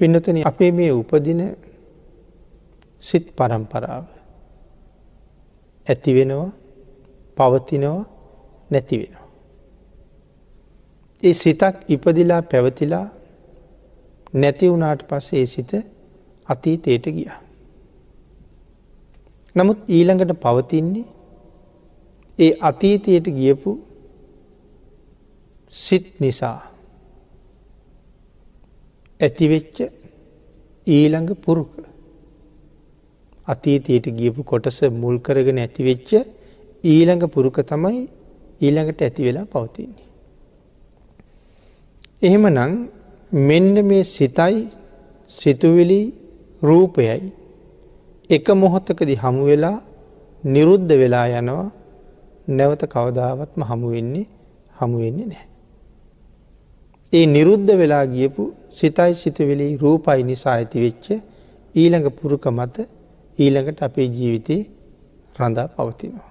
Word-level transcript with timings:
පින්නතන 0.00 0.38
අපේ 0.44 0.72
මේ 0.72 0.92
උපදින 0.92 1.40
සිත් 3.00 3.26
පරම්පරාව 3.36 4.04
ඇති 5.86 6.14
වෙනවා 6.14 6.50
පවතිනවා 7.36 8.00
නැති 8.70 8.96
වෙනවා. 8.98 9.26
ඒ 11.22 11.34
සිතක් 11.34 11.74
ඉපදිලා 11.88 12.42
පැවතිලා 12.42 13.06
නැති 14.34 14.70
වුණාට 14.70 15.02
පස්සේ 15.08 15.40
ඒ 15.40 15.46
සිත 15.46 15.72
අතීතයට 16.46 17.06
ගිය. 17.16 17.30
නමුත් 19.56 19.78
ඊළඟට 19.88 20.32
පවතින්නේ 20.42 21.06
ඒ 22.38 22.52
අතීතයට 22.60 23.26
ගියපු 23.38 23.70
සිත් 25.72 26.06
නිසා 26.20 26.69
ඇතිවෙච්ච 29.20 29.76
ඊළඟ 30.86 31.30
පුරුක 31.36 31.72
අතීතයට 33.46 34.06
ගියපු 34.18 34.40
කොටස 34.44 34.78
මුල් 34.92 35.16
කරගෙන 35.18 35.58
ඇතිවෙච්ච 35.58 36.10
ඊළඟ 36.84 37.24
පුරුක 37.28 37.58
තමයි 37.62 38.00
ඊළඟට 38.60 39.00
ඇති 39.00 39.20
වෙලා 39.26 39.46
පවතින්නේ. 39.46 40.08
එහෙම 42.22 42.44
නං 42.48 42.72
මෙන්න 43.48 43.74
මේ 43.88 44.04
සිතයි 44.06 44.56
සිතුවිලි 45.30 46.00
රූපයයි 46.62 47.20
එක 48.30 48.46
මොහොත්තකදි 48.54 49.14
හමුවෙලා 49.22 49.78
නිරුද්ධ 50.44 50.92
වෙලා 51.02 51.26
යනවා 51.32 51.68
නැවත 52.48 52.82
කවදාවත්ම 52.86 53.62
හමුවෙන්නේ 53.62 54.26
හමුවෙන්නේ 54.74 55.26
නෑ. 55.26 55.49
ඒ 57.12 57.26
නිරුද්ධ 57.26 57.72
වෙලා 57.72 58.04
ගියපු 58.06 58.42
සිතයි 58.70 59.12
සිතවෙලි 59.14 59.68
රූපයි 59.76 60.22
නිසා 60.22 60.54
ඇති 60.54 60.78
වෙච්ච 60.84 61.06
ඊළඟ 61.74 62.08
පුරුක 62.18 62.44
මත 62.48 62.76
ඊළඟට 63.38 63.80
අපේ 63.82 64.08
ජීවිතේ 64.08 64.60
රඳා 65.36 65.68
පවතිනවා. 65.68 66.30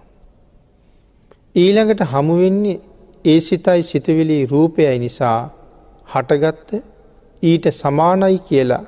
ඊළඟට 1.55 2.02
හමුවෙන්නේ 2.03 2.77
ඒ 3.25 3.39
සිතයි 3.39 3.81
සිතවිලි 3.83 4.38
රූපයයි 4.45 5.00
නිසා 5.00 5.39
හටගත්ත 6.07 6.69
ඊට 7.44 7.66
සමානයි 7.72 8.38
කියලා 8.39 8.83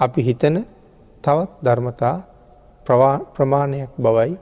අපි 0.00 0.20
හිතන 0.22 0.56
තවත් 1.24 1.50
ධර්මතා 1.64 2.16
ප්‍රමාණයක් 3.34 3.92
බවයි 3.98 4.32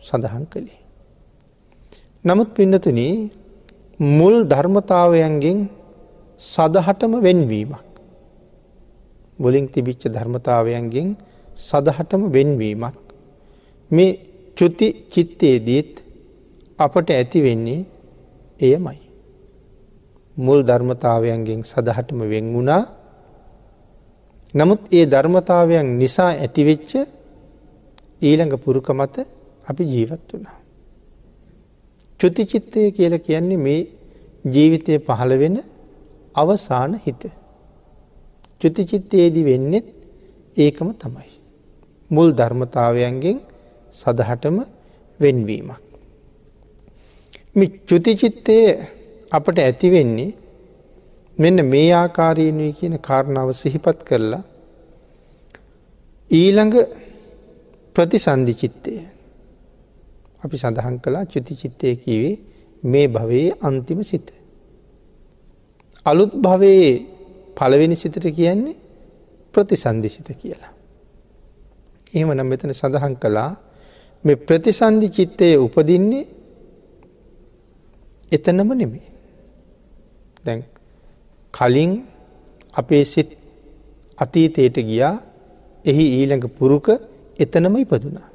සඳහන් 0.00 0.44
කළේ. 0.46 0.80
නමුත් 2.24 2.48
පින්නතුන 2.56 3.00
මුල් 4.00 4.36
ධර්මතාවයන්ගෙන් 4.44 5.58
සදහටම 6.44 7.12
වෙන්වීමක්. 7.18 7.84
මුලින් 9.38 9.66
තිබිච්ච 9.66 10.02
ධර්මතාවයන්ගෙන් 10.06 11.08
සදහටම 11.58 12.22
වෙන්වීමක්. 12.28 12.96
මේ 13.90 14.18
චුති 14.56 14.88
චිත්තයේදීත් 15.12 15.92
අපට 16.78 17.08
ඇති 17.10 17.38
වෙන්නේ 17.40 17.86
එයමයි. 18.60 19.00
මුල් 20.36 20.60
ධර්මතාවයන්ගෙන් 20.62 21.60
සදහටම 21.62 22.20
වෙන් 22.24 22.46
වුණා 22.54 22.82
නමුත් 24.54 24.80
ඒ 24.90 25.04
ධර්මතාවයන් 25.06 25.86
නිසා 25.98 26.30
ඇතිවෙච්ච 26.34 26.90
ඊළඟ 28.22 28.54
පුරුක 28.56 28.88
මත 28.90 29.16
අපි 29.66 29.82
ජීවත් 29.84 30.28
වුණා. 30.30 30.58
චුතිචිත්තය 32.20 32.80
කියල 32.92 33.14
කියන්නේ 33.18 33.56
මේ 33.58 33.80
ජීවිතය 34.44 34.92
පහළ 34.98 35.32
වෙන 35.34 35.56
අවසාන 36.34 36.92
හිත. 36.96 37.22
චුතිචිත්තයේදී 38.60 39.44
වෙන්නෙත් 39.44 39.86
ඒකම 40.56 40.88
තමයි. 40.94 41.30
මුල් 42.10 42.28
ධර්මතාවයන්ගෙන් 42.32 43.38
සදහටම 43.92 44.56
වෙන්වීමක්. 45.20 45.80
මි 47.54 47.66
චුතිචිත්තය 47.88 48.56
අපට 49.30 49.56
ඇතිවෙන්නේ 49.58 50.30
මෙන්න 51.38 51.58
මේ 51.64 51.88
ආකාරීනුයි 51.92 52.72
කියන 52.72 52.94
කාරණාව 52.98 53.50
සිහිපත් 53.52 53.98
කරලා 54.02 54.42
ඊළඟ 56.30 56.76
ප්‍රතිසන්ධිචිත්තය 57.96 58.92
අපි 60.42 60.56
සඳහන් 60.56 60.96
කලා 60.98 61.24
චුතිචිත්තය 61.24 61.96
කිවේ 61.96 62.34
මේ 62.82 63.06
භවයේ 63.08 63.56
අන්තිම 63.60 64.00
සිත. 64.02 64.26
අලුත් 66.06 66.32
භවයේ 66.36 66.92
පළවෙනි 67.56 67.96
සිතට 67.96 68.18
කියන්නේ 68.30 68.76
ප්‍රතිසන්ධිසිත 69.54 70.28
කියලා. 70.34 70.72
එහෙම 72.14 72.30
නම් 72.30 72.48
මෙතන 72.48 72.72
සඳහන් 72.72 73.14
කළා 73.16 73.52
මේ 74.24 74.36
ප්‍රතිසන්ධි 74.38 75.08
චිත්තය 75.08 75.46
උපදින්නේ 75.56 76.24
එතනම 78.32 78.70
නෙමේ. 78.72 79.08
දැන් 80.44 80.60
කලින් 81.54 81.92
අපේ 82.74 83.04
සිත් 83.04 83.30
අතීතයට 84.18 84.76
ගියා 84.80 85.16
එහි 85.84 86.04
ඊළඟ 86.16 86.46
පුරුක 86.50 86.86
එතනම 87.36 87.74
ඉපදුනා. 87.76 88.28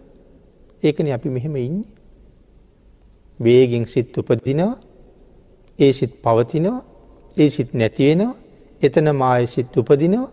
ඒකන 0.84 1.08
අපි 1.10 1.30
මෙහෙම 1.30 1.56
ඉන්නේ. 1.58 2.00
වේගෙන් 3.40 3.86
සිත් 3.86 4.18
උපදිනවා 4.18 4.76
ඒ 5.80 5.92
සිත් 5.94 6.14
පවතිනවා 6.22 6.89
ඒ 7.38 7.50
සිත් 7.50 7.74
නැතිවෙනවා 7.74 8.36
එතන 8.82 9.08
මාය 9.16 9.48
සිත් 9.48 9.78
උපදිනවා 9.78 10.30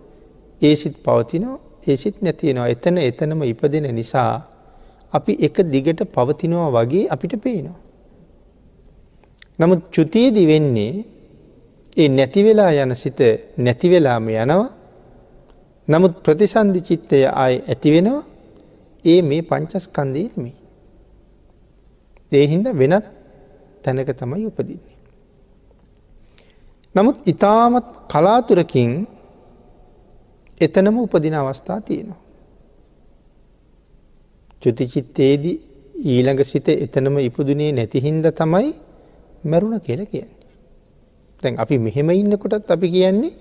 ඒ 0.60 0.74
සිත් 0.74 0.96
පවතිනවා 1.04 1.58
ඒ 1.86 1.96
සිත් 1.96 2.16
නැතිවෙනවා 2.22 2.68
එතන 2.68 2.96
එතනම 3.00 3.40
ඉපදෙන 3.44 3.86
නිසා 3.94 4.32
අපි 5.12 5.32
එක 5.40 5.56
දිගට 5.64 6.00
පවතිනවා 6.06 6.70
වගේ 6.72 7.08
අපිට 7.08 7.34
පේනවා. 7.42 7.78
නමුත් 9.58 9.80
චුතියදි 9.90 10.42
වෙන්නේ 10.46 10.94
ඒ 11.96 12.08
නැතිවෙලා 12.08 12.70
යන 12.74 12.94
සිත 12.94 13.20
නැතිවෙලාම 13.56 14.28
යනවා 14.28 14.68
නමුත් 15.88 16.14
ප්‍රතිසන්ධි 16.22 16.80
චිත්තය 16.80 17.18
ආය 17.34 17.54
ඇතිවෙනවා 17.64 18.24
ඒ 19.04 19.20
මේ 19.22 19.42
පංචස්කන්දීර්මි. 19.42 20.52
ඒහින්ද 22.32 22.66
වෙනත් 22.74 23.06
තැනක 23.82 24.10
තමයි 24.12 24.46
උපදින්නේ. 24.46 24.95
නමුත් 26.96 27.16
ඉතාමත් 27.26 28.08
කලාතුරකින් 28.08 28.90
එතනම 30.58 30.96
උපදින 30.98 31.34
අවස්ථා 31.34 31.80
තියෙනවා. 31.80 32.20
චුතිචිත්තේදී 34.62 35.56
ඊළඟ 36.04 36.40
සිත 36.42 36.68
එතනම 36.68 37.16
ඉපදුනේ 37.20 37.72
නැතිහින්ද 37.72 38.26
තමයි 38.32 38.68
මැරුණ 39.44 39.80
කියල 39.80 40.02
කියන්නේ. 40.06 40.44
තැන් 41.38 41.54
අපි 41.58 41.76
මෙහෙම 41.78 42.08
ඉන්නකොටත් 42.12 42.70
අපි 42.70 42.88
කියන්නේ 42.90 43.32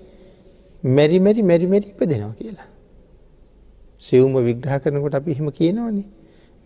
මැරි 0.82 1.18
මැරි 1.18 1.42
මැරිමැරි 1.42 1.86
ඉපදෙනවා 1.92 2.34
කියලා. 2.34 2.68
සිවුම 4.02 4.34
විග්‍රහ 4.46 4.76
කරනකොට 4.82 5.14
අපි 5.14 5.30
එහෙම 5.32 5.48
කියනවනේ. 5.50 6.06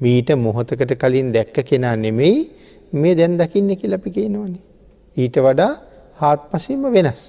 මීට 0.00 0.30
මොහොතකට 0.36 0.92
කලින් 0.94 1.30
දැක්ක 1.32 1.56
කෙනා 1.62 1.94
නෙමෙයි 1.96 2.38
මේ 2.92 3.14
දැන් 3.14 3.38
දකින්න 3.38 3.70
කියල 3.76 3.94
අපි 3.94 4.10
කියනවනේ. 4.10 4.62
ඊට 5.16 5.38
වඩා 5.38 5.72
හාත් 6.20 6.40
පසිම 6.50 6.82
වෙනස්. 6.96 7.20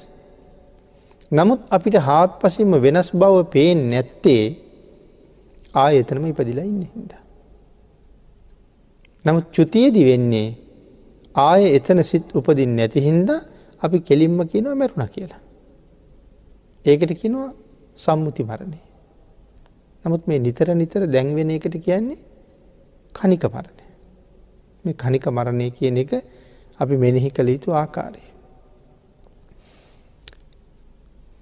නමුත් 1.31 1.62
අපිට 1.69 1.96
හාත් 2.00 2.31
පසිම 2.41 2.72
වෙනස් 2.85 3.07
බව 3.13 3.35
පේෙන් 3.53 3.79
නැත්තේ 3.91 4.44
ආයතනම 5.74 6.25
ඉපදිලා 6.31 6.66
ඉන්න 6.66 6.84
හිද. 6.85 7.12
නමුත් 9.25 9.46
චුතියදි 9.56 10.01
වෙන්නේ 10.06 10.50
ආය 11.35 11.63
එතන 11.78 12.00
සිත් 12.03 12.28
උපදින් 12.35 12.72
නැති 12.75 13.00
හින්දා 13.00 13.40
අපි 13.81 13.97
කෙලින්ම 14.00 14.40
කියනවා 14.51 14.75
මැරුණ 14.75 15.07
කියලා. 15.07 15.41
ඒකට 16.85 17.13
කිනවා 17.22 17.50
සම්මුති 17.97 18.44
මරණය. 18.44 18.80
නමුත් 20.06 20.24
මේ 20.27 20.39
නිතර 20.39 20.68
නිතර 20.75 21.01
දැන්වෙන 21.07 21.51
එකට 21.51 21.75
කියන්නේ 21.86 22.19
කනික 23.15 23.44
මරණය. 23.45 23.86
මේ 24.86 24.94
කනික 24.94 25.25
මරණය 25.27 25.68
කියන 25.71 25.98
එක 25.98 26.12
අපි 26.80 26.95
මෙනෙහි 26.98 27.30
කළ 27.30 27.50
යුතු 27.50 27.69
ආකාරය. 27.74 28.31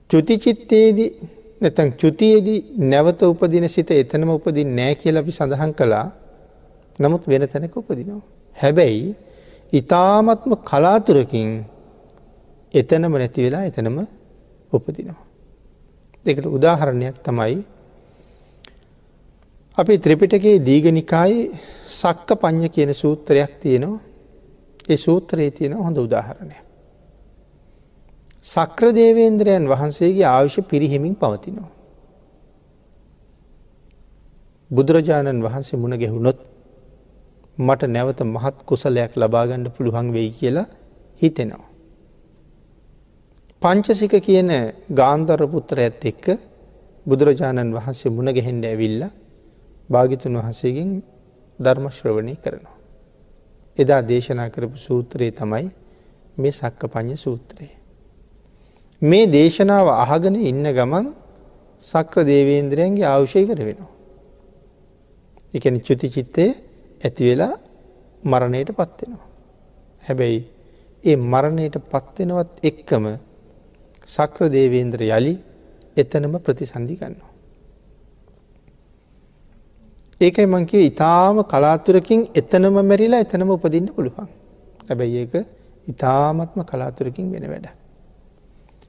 චුතිචිත්තයේදී 0.10 1.10
නැතැන් 1.62 1.94
චුතියේදී 1.94 2.60
නැවත 2.84 3.22
උපදින 3.24 3.70
සිත 3.70 3.90
එතනම 3.94 4.30
උපදින් 4.30 4.70
නෑ 4.76 4.94
කියල 4.96 5.18
අපි 5.18 5.32
සඳහන් 5.32 5.74
කළා 5.74 6.08
නමුත් 7.00 7.24
වෙන 7.28 7.44
තැනක 7.46 7.76
උපදිනවා. 7.76 8.22
හැබැයි 8.58 9.16
ඉතාමත්ම 9.74 10.52
කලාතුරකින් 10.62 11.50
එතනම 12.74 13.14
නැති 13.14 13.40
වෙලා 13.44 13.64
එතනම 13.64 13.98
උපදිනවා. 14.72 15.26
දෙකට 16.26 16.46
උදාහරණයක් 16.48 17.16
තමයි 17.24 17.60
අපි 19.78 19.94
ත්‍රිපිටගේ 19.98 20.56
දීගනිකායි 20.60 21.38
සක්ක 22.00 22.30
පං්ඥ 22.36 22.70
කියන 22.70 22.92
සූත්‍රයක් 22.94 23.52
තියෙනවා 23.60 24.00
ඒ 24.90 24.98
සූත්‍රයේ 24.98 25.52
තියෙන 25.52 25.78
හොඳ 25.78 25.98
උදාහරණය. 25.98 26.58
සක්‍ර 28.44 28.94
දේවේන්ද්‍රයන් 28.94 29.68
වහන්සේගේ 29.68 30.26
ආයුෂ 30.26 30.58
පිරිහෙමින් 30.64 31.16
පවතිනවා. 31.16 31.72
බුදුරජාණන් 34.72 35.44
වහන්සේ 35.44 35.78
මුණ 35.78 35.96
ගැහුණොත් 35.96 36.40
මට 37.58 37.82
නැවත 37.86 38.20
මහත් 38.26 38.58
කුසලයක් 38.66 39.12
ලබාගණ්ඩ 39.16 39.68
පුළුවන් 39.70 40.14
වෙයි 40.14 40.32
කියලා 40.32 40.68
හිතෙනවා. 41.22 41.68
පංචසික 43.62 44.14
කියන 44.20 44.50
ගාන්ධර 44.92 45.42
පුත්‍ර 45.46 45.78
ඇත් 45.78 46.06
එක්ක 46.06 46.26
බුදුරජාණන් 47.06 47.74
වහන්සේ 47.74 48.10
මුණ 48.10 48.32
ගැහෙන්ඩ 48.32 48.64
ඇවිල්ල 48.64 49.04
භාගිතුන් 49.90 50.34
වහන්සේගෙන් 50.34 50.92
ධර්මශ්‍රවණය 51.60 52.36
කරනවා. 52.36 52.78
එදා 53.78 54.02
දේශනා 54.02 54.50
කරපු 54.50 54.78
සූත්‍රයේ 54.78 55.32
තමයි 55.32 55.68
මේ 56.38 56.52
සක්ක 56.52 56.82
පඥ 56.88 57.18
සූත්‍රයේ. 57.18 57.79
මේ 59.02 59.26
දේශනාව 59.28 59.88
අහගෙන 59.88 60.36
ඉන්න 60.36 60.66
ගමන් 60.70 61.06
සක්‍ර 61.84 62.26
දේවේන්ද්‍රයන්ගේ 62.26 63.06
ආවුෂයකර 63.06 63.60
වෙනවා. 63.60 63.90
එකන 65.54 65.76
චුති 65.80 66.08
චිත්තය 66.10 66.46
ඇතිවෙලා 67.02 67.54
මරණයට 68.24 68.72
පත්වෙනවා. 68.72 69.28
හැබැයි 70.04 70.42
ඒ 71.04 71.16
මරණයට 71.16 71.78
පත්වෙනවත් 71.84 72.52
එක්කම 72.64 73.06
සක්‍ර 74.08 74.50
දේවේන්ද්‍ර 74.50 75.02
යළි 75.10 75.34
එතනම 75.98 76.34
ප්‍රතිසන්ධි 76.38 76.96
ගන්නවා. 76.96 77.32
ඒකයි 80.22 80.46
මංකිව 80.46 80.82
ඉතාම 80.82 81.38
කලාතුරකින් 81.46 82.22
එතනම 82.36 82.76
මැරිලා 82.82 83.24
එතනම 83.26 83.50
උපදින්න 83.50 83.88
පුළුවන්. 83.88 84.28
හැබැයි 84.90 85.18
ඒක 85.18 85.34
ඉතාමත්ම 85.88 86.60
කලාතුරකින් 86.64 87.32
වෙන 87.32 87.48
වැඩ. 87.48 87.79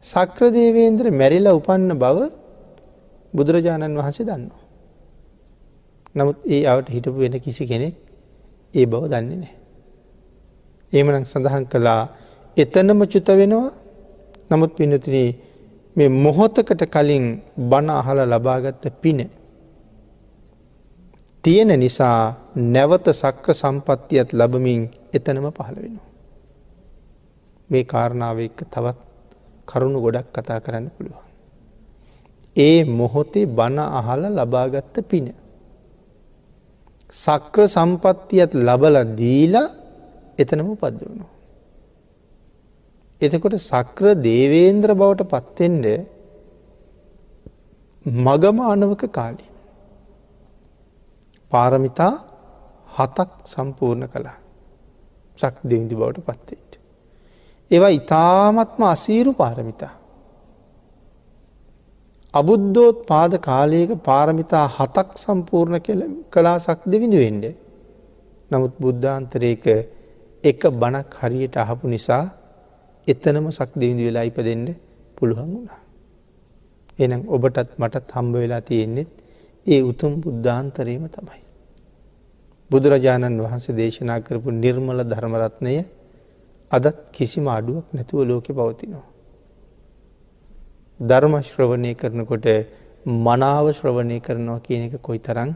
සක්‍ර 0.05 0.49
දේවේන්ද්‍ර 0.50 1.06
මැරිලා 1.12 1.55
උපන්න 1.55 1.93
බව 1.94 2.19
බුදුරජාණන් 3.35 3.99
වහන්සේ 3.99 4.25
දන්නවා. 4.25 4.62
නමුත් 6.14 6.38
ඒ 6.47 6.62
අවට 6.67 6.88
හිටපු 6.88 7.19
වෙන 7.19 7.37
කිසි 7.38 7.67
කෙනෙක් 7.67 7.94
ඒ 8.75 8.87
බව 8.87 9.02
දන්නේ 9.06 9.37
නෑ. 9.37 9.55
ඒමනක් 10.93 11.26
සඳහන් 11.26 11.64
කළා 11.67 12.02
එතනම 12.56 13.00
චුත 13.06 13.29
වෙනවා 13.31 13.70
නමුත් 14.50 14.73
පිනතින 14.75 15.17
මේ 15.97 16.08
මොහොතකට 16.17 16.82
කලින් 16.87 17.26
බණ 17.61 17.91
අහල 17.91 18.19
ලබාගත්ත 18.25 18.85
පින. 19.03 19.20
තියෙන 21.43 21.73
නිසා 21.76 22.19
නැවත 22.55 23.06
සක්‍ර 23.12 23.53
සම්පත්තියත් 23.53 24.32
ලබමින් 24.32 24.81
එතනම 25.12 25.46
පහළ 25.50 25.76
වෙනවා. 25.76 26.08
මේ 27.70 27.85
කාරණාව 27.85 28.38
එක්ක 28.41 28.61
තවත් 28.67 29.09
කරුණු 29.70 29.99
ගොඩක් 30.05 30.28
කතා 30.34 30.61
කරන්න 30.61 30.87
පුළුවන්. 30.94 31.26
ඒ 32.56 32.78
මොහොතේ 32.99 33.46
බණ 33.49 33.78
අහල 33.99 34.22
ලබාගත්ත 34.31 34.96
පින. 35.11 35.26
සක්‍ර 37.14 37.62
සම්පත්තියත් 37.67 38.50
ලබල 38.58 38.96
දීලා 39.20 39.69
එතනම 40.38 40.70
පද්දවුණු. 40.76 41.26
එතකොට 43.20 43.56
සක්‍ර 43.62 44.05
දේවේන්ද්‍ර 44.26 44.90
බවට 44.94 45.31
පත්තෙන්ඩ 45.32 45.87
මගමානවක 48.06 49.02
කාලි. 49.11 49.46
පාරමිතා 51.50 52.14
හතක් 52.88 53.31
සම්පූර්ණ 53.44 54.08
කළා 54.08 54.38
සක් 55.38 55.55
දෙවිදි 55.62 55.94
බවට 55.94 56.26
පත්තෙන්ට. 56.28 56.59
ඒවා 57.70 57.90
ඉතාමත්ම 57.90 58.82
අසීරු 58.87 59.32
පාරමිතා. 59.32 59.93
අබුද්ධෝත් 62.34 62.99
පාද 63.06 63.32
කාලයක 63.40 63.90
පාරමිතා 64.00 64.67
හතක් 64.69 65.08
සම්පූර්ණ 65.17 65.78
කලා 66.31 66.58
සක් 66.58 66.81
දෙවිඳුවෙන්ඩ. 66.87 67.44
නමුත් 68.50 68.75
බුද්ධාන්තරයක 68.78 69.64
එක 70.44 70.62
බණක් 70.72 71.12
හරියට 71.14 71.55
අහපු 71.56 71.84
නිසා 71.87 72.25
එතනම 73.06 73.46
සක් 73.50 73.70
දෙවිඳු 73.75 74.02
වෙලා 74.08 74.25
ඉපදෙන්ට 74.25 74.69
පුළුවන් 75.17 75.49
වුණා. 75.49 75.81
එනම් 76.99 77.22
ඔබටත් 77.28 77.70
මටත් 77.78 78.11
හම්බ 78.11 78.34
වෙලා 78.34 78.62
තියෙන්නෙත් 78.62 79.11
ඒ 79.67 79.81
උතුම් 79.82 80.12
බුද්ධාන්තරයම 80.20 81.05
තමයි. 81.08 81.43
බුදුරජාණන් 82.70 83.40
වහන්සේ 83.40 83.75
දේශනා 83.75 84.20
කරපු 84.20 84.49
නිර්මල 84.55 85.00
ධර්මරත්නය 85.05 85.75
අදත් 86.70 86.96
කිසිම 87.12 87.46
අඩුවක් 87.49 87.87
නැතුව 87.93 88.20
ලෝකෙ 88.25 88.52
පවතිනවා. 88.52 89.06
ධර්ම 91.00 91.34
ශ්‍රවණය 91.43 91.93
කරනකොට 91.94 92.46
මනාව 93.19 93.67
ශ්‍රවණය 93.72 94.19
කරනවා 94.20 94.61
කියන 94.61 94.82
එක 94.87 94.94
කොයි 95.00 95.20
තරං 95.20 95.50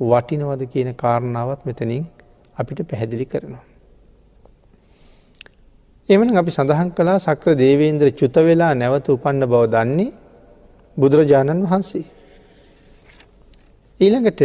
වටිනවද 0.00 0.62
කියන 0.66 0.90
කාරණාවත් 0.94 1.60
මෙතනින් 1.64 2.04
අපිට 2.56 2.80
පැහැදිලි 2.82 3.26
කරනවා. 3.26 3.64
එමන 6.08 6.36
අපි 6.36 6.50
සඳහන් 6.50 6.90
කලා 6.90 7.18
සක්‍ර 7.18 7.54
දේවේන්ද්‍ර 7.54 8.08
චුත 8.12 8.36
වෙලා 8.40 8.72
නැවත 8.74 9.06
උපන්න 9.08 9.42
බව 9.44 9.62
දන්නේ 9.66 10.10
බුදුරජාණන් 10.96 11.62
වහන්සේ. 11.64 12.06
ඊළඟට 14.00 14.42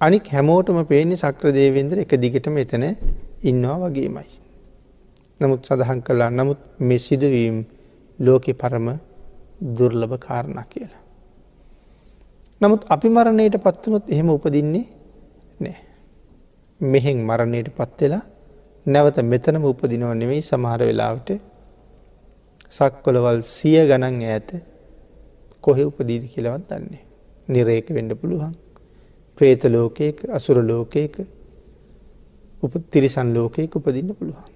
අනික් 0.00 0.24
හැමෝටම 0.28 0.78
පේන්නේ 0.84 1.16
සක්‍ර 1.16 1.46
දේවේන්ද්‍ර 1.52 1.96
එක 1.98 2.12
දිගටම 2.16 2.56
එතන 2.56 2.84
ඉන්නවා 3.42 3.78
වගේමයි. 3.84 4.30
නමුත් 5.40 5.66
සඳහන් 5.66 6.00
කලා 6.02 6.30
නමුත් 6.30 6.60
මෙ 6.80 6.98
සිදුවීම් 6.98 7.58
ලෝකෙ 8.18 8.52
පරම 8.52 8.88
දුර්ලභ 9.60 10.18
කාරණ 10.18 10.64
කියලා. 10.68 11.02
නමුත් 12.60 12.82
අපි 12.88 13.08
මරණයට 13.08 13.56
පත්වනොත් 13.56 14.04
එහෙම 14.08 14.28
උපදින්නේ 14.28 14.86
නෑ. 15.60 15.76
මෙහෙන් 16.80 17.18
මරණයට 17.18 17.68
පත්වෙලා 17.70 18.24
නැවත 18.86 19.18
මෙතනම 19.22 19.64
උපදිනව 19.64 20.10
නෙවෙයි 20.14 20.42
සමහර 20.42 20.80
වෙලාවට 20.80 21.30
සක්කොලවල් 22.70 23.42
සිය 23.46 23.78
ගණන් 23.86 24.22
ඈත 24.24 24.50
කොහෙ 25.60 25.84
උපදීද 25.84 26.24
කියලවත් 26.32 26.66
දන්නේ. 26.70 27.04
නිරේක 27.48 27.86
වෙන්න 27.90 28.10
පුළුවන්. 28.16 28.54
ප්‍රේත 29.38 29.62
ලෝකයක 29.66 30.26
අසුර 30.28 30.58
ලෝකයක 30.62 31.37
උප 32.62 32.72
තිරිසන් 32.92 33.28
ලෝකයක 33.34 33.76
උපදින්න 33.76 34.10
පුළුවන්. 34.10 34.46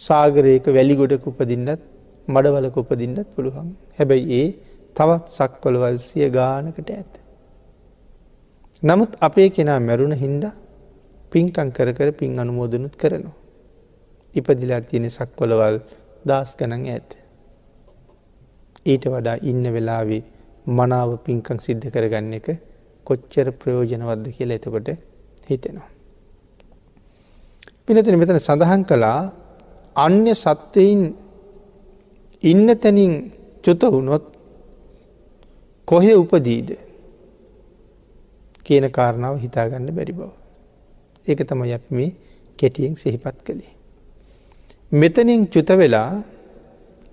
සාගරයක 0.00 0.66
වැලි 0.68 0.94
ගොඩක 1.00 1.26
උපදින්නත් 1.26 1.80
මඩවලක 2.28 2.76
උපදින්නත් 2.76 3.28
පුළුවන්. 3.34 3.68
හැබැයි 3.98 4.40
ඒ 4.40 4.46
තවත් 4.96 5.24
සක්කොළවල් 5.30 5.96
සිය 5.98 6.28
ගානකට 6.30 6.90
ඇත. 6.90 7.12
නමුත් 8.82 9.12
අපේ 9.20 9.48
කෙනා 9.50 9.80
මැරුණ 9.80 10.14
හින්දා 10.14 10.54
පින්කං 11.32 11.68
කර 11.70 11.90
කර 11.92 12.10
පින් 12.12 12.38
අනුමෝදනුත් 12.38 12.94
කරනවා. 12.96 13.36
ඉපදිලා 14.34 14.80
තියෙන 14.82 15.10
සක්වලවල් 15.10 15.76
දස් 16.24 16.50
ගනන් 16.58 16.84
ඇත. 16.86 17.10
ඊට 18.86 19.04
වඩා 19.12 19.36
ඉන්න 19.42 19.64
වෙලාවේ 19.74 20.22
මනාව 20.68 21.10
පින්කං 21.24 21.58
සිද්ධ 21.58 21.86
කරගන්න 21.94 22.32
එක 22.38 22.48
කොච්චර 23.06 23.48
ප්‍රයෝජනවද්ද 23.60 24.26
කියලා 24.36 24.58
එතකොට 24.60 24.88
හිතෙනවා. 25.50 25.97
පිනතන 27.88 28.16
මෙතන 28.20 28.38
සඳහන් 28.38 28.82
කළා 28.84 29.20
අන්‍ය 29.96 30.32
සත්වයින් 30.34 31.00
ඉන්න 32.42 32.68
තැනින් 32.76 33.12
චුත 33.64 33.82
වුණොත් 33.84 34.24
කොහෙ 35.88 36.12
උපදීද 36.14 36.68
කියන 38.62 38.84
කාරණාව 38.90 39.40
හිතාගන්න 39.40 39.88
බැරි 39.90 40.12
බව. 40.12 40.28
ඒක 41.24 41.40
තමයි 41.42 41.72
අප 41.72 41.86
මේ 41.90 42.16
කෙටියෙන් 42.58 42.94
සිහිපත් 42.94 43.38
කළේ. 43.40 43.72
මෙතනින් 44.92 45.40
චුත 45.46 45.70
වෙලා 45.72 46.10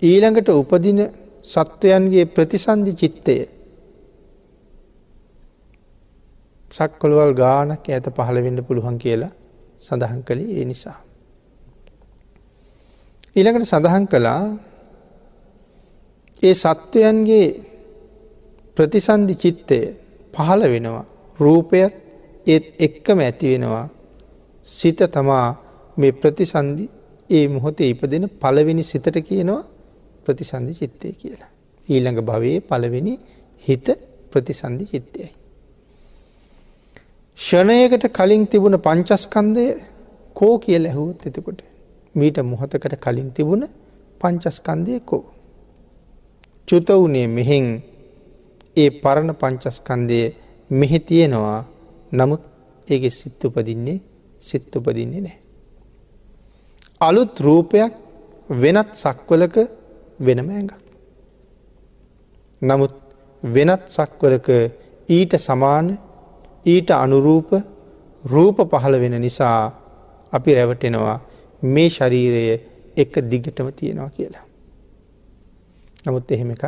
ඊළඟට 0.02 0.48
උපදින 0.50 1.00
සත්වයන්ගේ 1.44 2.26
ප්‍රතිසන්ධි 2.26 2.92
චිත්තය 2.94 3.36
සක්කොළුවල් 6.70 7.32
ගානක් 7.34 7.84
ඇත 7.88 8.06
පහළවෙන්න 8.10 8.60
පුළුවන් 8.62 8.98
කියලා 8.98 9.32
සඳහන් 9.80 10.20
කළේ 10.22 10.52
ඒ 10.52 10.64
නිසා. 10.64 10.98
ඊළඟට 13.36 13.66
සඳහන් 13.66 14.06
කළා 14.06 14.42
ඒ 16.42 16.54
සත්වයන්ගේ 16.54 17.46
ප්‍රතිසන්ධි 18.76 19.34
චිත්තය 19.34 19.78
පහළ 20.34 20.62
වෙනවා 20.64 21.04
රූපයත් 21.38 21.94
ඒත් 22.46 22.64
එක්කම 22.78 23.18
ඇති 23.20 23.46
වෙනවා 23.52 23.86
සිත 24.68 25.00
තමා 25.08 25.46
මේ 25.96 26.12
ප්‍රතිසන්ධි 26.12 26.84
ඒ 27.30 27.44
මොහොතේ 27.48 27.88
ඉපදෙන 27.90 28.24
පළවෙනි 28.34 28.82
සිතට 28.82 29.16
කියනවා 29.20 29.62
ප්‍රතිසන්ධි 30.24 30.74
චිත්තය 30.74 31.12
කියලා. 31.12 31.50
ඊළඟ 31.82 32.20
භවයේ 32.20 32.60
පළවෙනි 32.62 33.14
හිත 33.64 33.86
ප්‍රතිසන්ධි 34.30 34.84
චිත්තයයි. 34.84 35.30
ෂණයකට 37.38 38.04
කලින් 38.08 38.46
තිබුණ 38.46 38.76
පංචස්කන්දය 38.78 39.64
කෝ 40.36 40.58
කිය 40.58 40.78
ලැහුවොත් 40.78 41.26
එතකොට. 41.26 41.60
මීට 42.14 42.38
මොහොතකට 42.42 42.94
කලින් 42.98 43.30
තිබුණ 43.30 43.64
පංචස්කන්දයකෝ. 44.20 45.24
චුත 46.68 46.88
වනේ 46.92 47.26
මෙහෙන් 47.28 47.66
ඒ 48.76 48.90
පරණ 48.92 49.32
පංචස්කන්දය 49.34 50.20
මෙහි 50.70 50.98
තියෙනවා 51.00 51.60
නමුත් 52.12 52.42
ඒගේ 52.88 53.10
සිත් 53.10 53.44
උපදින්නේ 53.44 53.98
සිත් 54.42 54.76
උපදින්නේ 54.76 55.20
නෑ. 55.20 55.38
අලුත් 57.00 57.40
රූපයක් 57.40 57.92
වෙනත් 58.52 58.90
සක්වලක 58.94 59.56
වෙනම 60.20 60.48
ඇඟක්. 60.48 60.72
නමුත් 62.62 62.94
වෙනත් 63.42 63.82
සක්වලක 63.88 64.48
ඊට 65.08 65.32
සමාන 65.38 65.86
ඊට 66.66 66.90
අනුරූප 66.92 67.50
රූප 68.24 68.58
පහළ 68.72 68.96
වෙන 69.00 69.20
නිසා 69.20 69.58
අපි 70.32 70.54
රැවටෙනවා 70.54 71.18
මේ 71.64 71.88
ශරීරය 71.88 72.42
එක 72.96 73.12
දිගටම 73.30 73.68
තියෙනවා 73.72 74.10
කියලා. 74.10 74.44
නමුත් 76.04 76.30
එහෙම 76.30 76.50
එකක් 76.50 76.64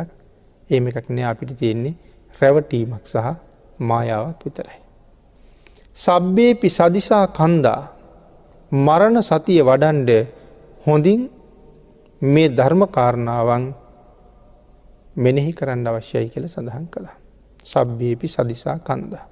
ඒම 0.69 0.87
එකක් 0.87 1.07
නෑ 1.09 1.27
අපිට 1.31 1.51
තියෙන්නේ 1.57 1.95
රැවටීමක් 2.41 3.05
සහ 3.05 3.27
මායාවක් 3.79 4.39
විතරයි. 4.45 4.79
සබ්බේපි 5.95 6.69
සදිසා 6.69 7.25
කන්දා 7.29 7.81
මරණ 8.71 9.19
සතිය 9.21 9.61
වඩන්ඩ 9.61 10.11
හොඳින් 10.85 11.21
මේ 12.21 12.49
ධර්ම 12.49 12.81
කාරණාවන් 12.87 13.65
මෙනෙහි 15.15 15.51
කරන්න 15.53 15.87
අවශ්‍යයි 15.87 16.29
කියල 16.29 16.47
සඳහන් 16.47 16.85
කළා. 16.87 17.17
සබ්බේපි 17.63 18.27
සදිසා 18.27 18.77
කන්දා. 18.79 19.25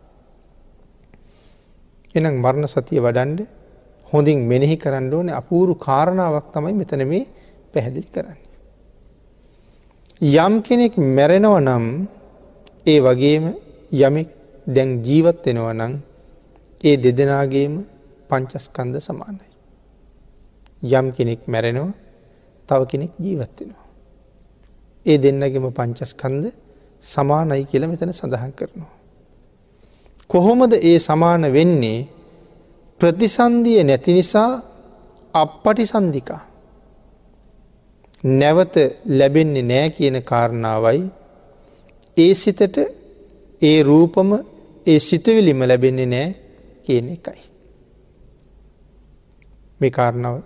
එනම් 2.17 2.35
මරණ 2.37 2.67
සතිය 2.67 2.99
වඩන්ඩ 2.99 3.39
හොඳින් 4.09 4.39
මෙනෙහි 4.45 4.75
කරන්න 4.77 5.07
ඕන 5.13 5.29
අපූරු 5.31 5.73
කාරණාවක් 5.77 6.47
තමයි 6.53 6.73
මෙතන 6.73 7.03
මේ 7.05 7.23
පැහැදිලි 7.73 8.09
කරන්න. 8.13 8.39
යම් 10.37 10.53
කෙනෙක් 10.61 10.93
මැරෙනව 11.09 11.55
නම් 11.59 11.85
ඒ 12.85 12.99
වගේම 12.99 13.45
යමෙක් 13.91 14.29
දැන් 14.67 14.89
ජීවත් 15.03 15.45
වෙනව 15.47 15.67
නං 15.73 15.93
ඒ 16.81 16.95
දෙදෙනගේම 16.97 17.73
පංචස්කන්ද 18.29 18.95
සමානයි. 18.99 19.47
යම් 20.91 21.07
කෙනෙක් 21.11 21.41
මැරෙනවා 21.47 21.93
තව 22.69 22.81
කෙනෙක් 22.85 23.11
ජීවත්වෙනවා. 23.17 23.85
ඒ 25.05 25.17
දෙන්නගෙම 25.17 25.67
පංචස්කන්ද 25.71 26.45
සමානයි 27.03 27.65
කියල 27.65 27.83
මෙතන 27.87 28.11
සඳහන් 28.11 28.51
කරනවා. 28.51 28.96
කොහොමද 30.29 30.73
ඒ 30.81 30.99
සමාන 30.99 31.43
වෙන්නේ 31.53 32.07
ප්‍රතිසන්දිය 32.99 33.83
නැති 33.83 34.13
නිසා 34.13 34.51
අපපටි 35.33 35.85
සන්දිකා. 35.85 36.41
නැවත 38.23 38.75
ලැබෙන්නේ 39.09 39.63
නෑ 39.63 39.89
කියන 39.89 40.17
කාරණාවයි 40.23 41.01
ඒ 42.17 42.33
සිතට 42.33 42.77
ඒ 43.61 43.77
රූපම 43.83 44.31
ඒ 44.87 44.99
සිතුවිලිම 44.99 45.61
ලැබෙන්නේ 45.61 46.05
නෑ 46.05 46.27
කියන 46.85 47.07
එකයි. 47.09 47.41
මේ 49.79 49.91
කාරණාව 49.91 50.37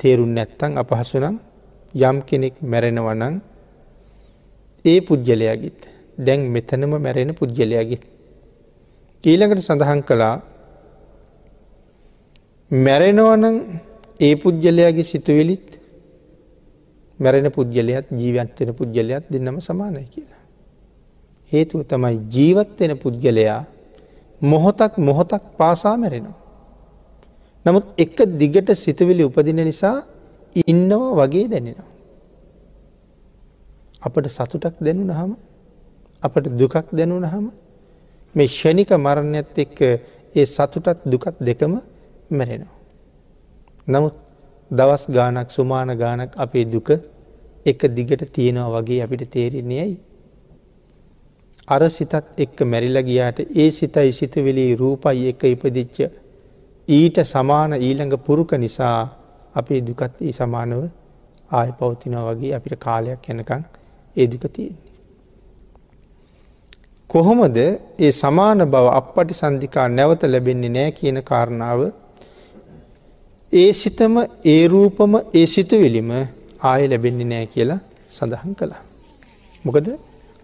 තේරුන් 0.00 0.32
නැත්තං 0.34 0.72
අපහසුනම් 0.76 1.36
යම් 1.94 2.18
කෙනෙක් 2.22 2.54
මැරෙනවනං 2.62 3.34
ඒ 4.84 5.00
පුද්ගලයාගිත් 5.00 5.80
දැන් 6.18 6.40
මෙතනම 6.48 6.92
මැරෙන 6.96 7.34
පුද්ගලයාගිත්. 7.34 8.17
ඊළඟට 9.24 9.60
සඳහන් 9.60 10.00
කළා 10.02 10.36
මැරෙනවනං 12.70 13.56
ඒ 14.20 14.34
පුද්ගලයාගේ 14.36 15.04
සිතුවිලිත් 15.04 15.68
මැරෙන 17.18 17.50
පුද්ගලයත් 17.50 18.06
ජීවත්වෙන 18.12 18.70
පුද්ගලයක් 18.74 19.24
දෙන්නම 19.26 19.58
සමානයි 19.60 20.06
කියලා. 20.06 20.42
හේතුව 21.52 21.82
තමයි 21.82 22.16
ජීවත්වෙන 22.30 22.92
පුද්ගලයා 22.96 23.60
මොහොතක් 24.40 24.92
මොහොතක් 24.98 25.42
පාසා 25.58 25.96
මැරෙනවා. 25.96 26.38
නමුත් 27.64 27.84
එක 27.98 28.16
දිගට 28.38 28.70
සිතුවිලි 28.74 29.22
උපදින 29.24 29.60
නිසා 29.64 29.96
ඉන්නවා 30.62 31.16
වගේ 31.18 31.46
දැනෙනවා. 31.48 31.90
අපට 34.00 34.26
සතුටක් 34.28 34.76
දැනුන 34.80 35.10
හම 35.10 35.32
අපට 36.22 36.44
දුකක් 36.54 36.86
දැනුන 36.92 37.26
හම 37.26 37.46
මේ 38.34 38.48
ෂණික 38.48 38.90
මරණයත් 38.96 39.58
එක්ක 39.58 39.78
ඒ 40.34 40.46
සතුටත් 40.46 40.98
දුකත් 41.04 41.36
දෙකම 41.40 41.74
මැරෙනවා. 42.30 42.76
නමුත් 43.88 44.16
දවස් 44.70 45.04
ගානක් 45.08 45.50
සුමාන 45.50 45.90
ගානක් 45.96 46.32
අපේ 46.36 46.64
දුක 46.66 46.88
එක 47.66 47.80
දිගට 47.90 48.22
තියෙනවා 48.32 48.74
වගේ 48.76 49.02
අපිට 49.02 49.30
තේරෙන්නේ 49.30 49.80
ඇයි. 49.80 49.98
අර 51.68 51.82
සිතත් 51.88 52.14
එක්ක 52.38 52.58
මැරිල 52.64 52.98
ගියාට 53.02 53.38
ඒ 53.40 53.70
සිතයි 53.70 54.12
සිතවෙලී 54.12 54.72
රූපයි 54.74 55.28
එක 55.28 55.42
ඉපදිච්ච 55.46 55.96
ඊට 56.88 57.18
සමාන 57.24 57.72
ඊළඟ 57.76 58.16
පුරුක 58.18 58.52
නිසා 58.54 58.98
අපේ 59.54 59.80
දුකත් 59.80 60.20
ඒ 60.20 60.32
සමානව 60.32 60.82
ආය 61.50 61.70
පවතිනව 61.72 62.28
වගේ 62.28 62.54
අපිට 62.54 62.76
කාලයක් 62.78 63.28
යනකං 63.30 63.62
ඒ 64.16 64.26
දුක 64.26 64.44
තියෙන්නේ. 64.48 64.87
කොහොමද 67.10 67.58
ඒ 67.98 68.10
සමාන 68.12 68.60
බව 68.72 68.86
අපපටි 68.98 69.34
සන්ධිකා 69.34 69.86
නැවත 69.88 70.22
ලැබෙන්නේ 70.24 70.72
නෑ 70.76 70.90
කියන 70.90 71.18
කාරණාව 71.30 71.80
ඒ 73.52 73.70
සිතම 73.72 74.16
ඒ 74.44 74.62
රූපම 74.68 75.14
ඒ 75.34 75.46
සිතුවිලිම 75.46 76.10
ආය 76.62 76.82
ලැබෙන්නේ 76.88 77.28
නෑ 77.32 77.46
කියලා 77.46 77.80
සඳහන් 78.10 78.52
කළා. 78.52 78.82
මොකද 79.64 79.88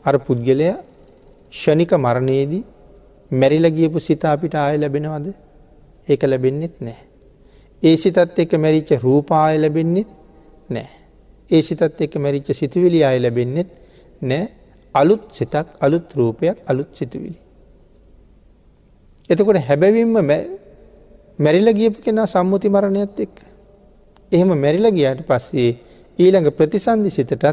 අර 0.04 0.16
පුද්ගලය 0.18 0.70
ෂණික 1.52 1.92
මරණයේදී 1.96 2.62
මැරිල 3.30 3.66
ගියපු 3.76 4.06
සිත 4.08 4.24
අපිට 4.24 4.56
ආය 4.56 4.76
ලැබෙනවද 4.78 5.28
ඒක 6.08 6.22
ලැබෙන්නෙත් 6.24 6.74
නෑ. 6.80 6.98
ඒ 7.82 7.96
සිතත් 7.96 8.38
එක 8.38 8.52
මැරිච්ච 8.56 8.90
රූපාය 9.04 9.56
ලැබෙන්නෙත් 9.58 10.10
නෑ. 10.70 10.88
ඒ 11.48 11.62
සිතත් 11.62 12.04
එක 12.04 12.14
මැරිච්ච 12.16 12.48
සිතුවිලි 12.54 13.00
අය 13.04 13.18
ලැබෙන්නෙත් 13.20 13.70
නෑ 14.22 14.44
අලුත් 14.94 15.24
සිතක් 15.30 15.66
අලුත් 15.80 16.06
රූපයක් 16.14 16.56
අලුත් 16.66 16.90
සිතුවිලි. 16.92 17.38
එතකොට 19.30 19.58
හැබැවින්ම 19.60 20.14
මැරිල 21.38 21.68
ගියපු 21.72 21.98
කෙනා 22.00 22.26
සම්මුති 22.26 22.68
මරණයත් 22.68 23.20
එක්. 23.20 23.34
එහෙම 24.32 24.50
මැරිල 24.56 24.86
ගියාට 24.90 25.22
පස්සේ 25.22 25.70
ඊළඟ 26.18 26.50
ප්‍රතිසන්ධි 26.50 27.10
සිතටත් 27.10 27.44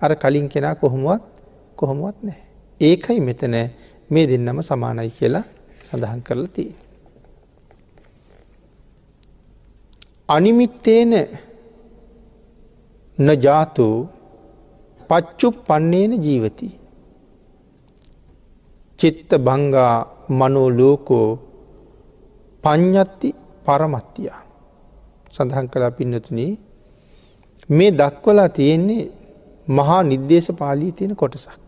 අර 0.00 0.12
කලින් 0.16 0.48
කෙනා 0.48 0.74
කොහොමුවත් 0.74 1.24
කොහොමුවත් 1.76 2.18
නෑ. 2.22 2.40
ඒකයි 2.80 3.20
මෙතන 3.20 3.54
මේ 4.10 4.26
දෙන්නම 4.26 4.60
සමානයි 4.62 5.10
කියලා 5.10 5.44
සඳහන් 5.82 6.20
කරලා 6.22 6.48
තිය. 6.48 6.72
අනිමිත්තේන 10.28 11.12
නජාතු 13.18 13.88
පච්චු 15.08 15.48
පන්නේන 15.66 16.12
ජීවති. 16.24 16.68
චිත්ත 18.98 19.30
බංගා 19.38 19.94
මනෝ 20.30 20.68
ලෝකෝ 20.70 21.28
පඤ්ඥත්ති 22.64 23.28
පරමත්තියා. 23.66 24.42
සඳහන් 25.32 25.68
කලා 25.68 25.90
පින්නතුනී 25.90 26.52
මේ 27.68 27.90
දක්වලා 27.92 28.48
තියෙන්නේ 28.48 29.04
මහා 29.68 30.02
නිර්දේශ 30.02 30.50
පාලී 30.58 30.92
තියෙන 30.92 31.16
කොටසක්. 31.16 31.60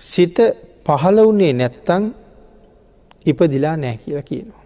සිත 0.00 0.38
පහළ 0.86 1.18
වුණේ 1.26 1.52
නැත්තං 1.52 2.04
ඉපදිලා 3.26 3.76
නෑ 3.76 3.96
කියලා 3.96 4.22
කියනවා. 4.22 4.64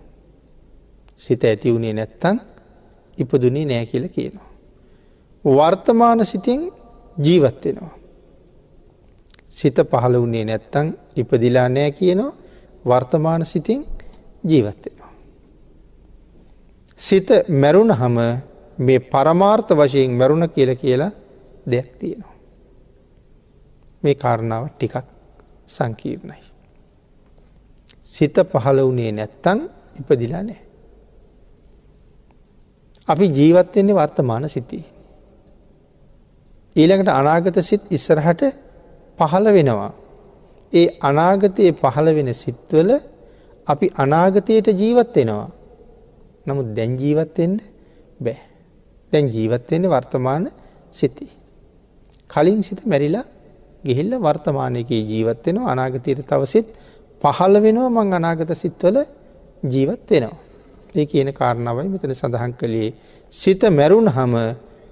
සිත 1.16 1.44
ඇති 1.44 1.72
වුණේ 1.72 1.92
නැත්තං 1.92 2.38
ඉපදුනේ 3.18 3.64
නෑ 3.64 3.86
කියල 3.86 4.08
කියනවා. 4.08 4.45
වර්තමාන 5.46 6.26
සිතින් 6.26 6.72
ජීවත්වෙනවා. 7.16 7.94
සිත 9.50 9.76
පහළ 9.90 10.16
වුණේ 10.20 10.44
නැත්තං 10.44 10.88
ඉපදිලා 11.16 11.68
නෑ 11.68 11.90
කියනවා 11.90 12.32
වර්තමාන 12.86 13.46
සිතින් 13.46 13.86
ජීවත්වෙනවා. 14.44 15.12
සිත 16.98 17.28
මැරුණ 17.50 17.92
හම 17.92 18.16
මේ 18.78 18.98
පරමාර්ථ 19.02 19.72
වශයෙන් 19.72 20.10
මැරුණ 20.10 20.48
කියල 20.48 20.70
කියලා 20.74 21.10
දෙයක් 21.70 21.88
තියෙනවා. 21.98 22.34
මේ 24.02 24.14
කාරණාව 24.14 24.64
ටිකක් 24.68 24.96
සංකීර්ණයි. 25.66 26.42
සිත 28.04 28.36
පහළ 28.52 28.80
වනේ 28.82 29.12
නැත්තං 29.12 29.58
ඉපදිලා 30.00 30.42
නෑ. 30.42 30.60
අපි 33.08 33.26
ජීවත්වෙන්නේ 33.28 33.94
වර්තමාන 33.94 34.48
සිතිී. 34.48 34.95
ඊළඟට 36.76 37.10
අනාගත 37.10 37.58
සිත් 37.60 37.82
ඉස්සරහට 37.90 38.42
පහළ 39.18 39.46
වෙනවා. 39.48 39.92
ඒ 40.72 40.86
අනාගතයේ 41.00 41.72
පහළ 41.74 42.08
වෙන 42.16 42.28
සිත්වල 42.34 42.90
අපි 43.66 43.86
අනාගතයට 43.96 44.68
ජීවත් 44.72 45.14
වෙනවා. 45.16 45.48
නමුත් 46.46 46.68
දැන් 46.76 46.92
ජීවත්වෙන්න 46.96 47.54
බෑ. 48.20 48.38
දැන් 49.12 49.26
ජීවත්වයන්නේ 49.28 49.90
වර්තමාන 49.90 50.44
සිති. 50.92 51.26
කලින් 52.26 52.60
සිත 52.62 52.80
මැරිලා 52.84 53.24
ගිහිල්ල 53.84 54.12
වර්තමානයක 54.18 54.90
ජීවත්වෙන 55.02 55.56
අනාගතයට 55.64 56.20
තවසිත් 56.24 56.66
පහළ 57.22 57.54
වෙනවා 57.62 57.90
මං 57.96 58.08
අනාගත 58.12 58.50
සිත්වල 58.54 58.96
ජීවත් 59.62 60.10
වෙනවා. 60.10 60.36
ඒ 60.94 61.06
කියන 61.06 61.28
කාරණාවයි 61.32 61.88
මෙතන 61.88 62.12
සඳහන් 62.14 62.52
කළේ 62.52 62.90
සිත 63.32 63.62
මැරුණ 63.70 64.08
හම 64.08 64.34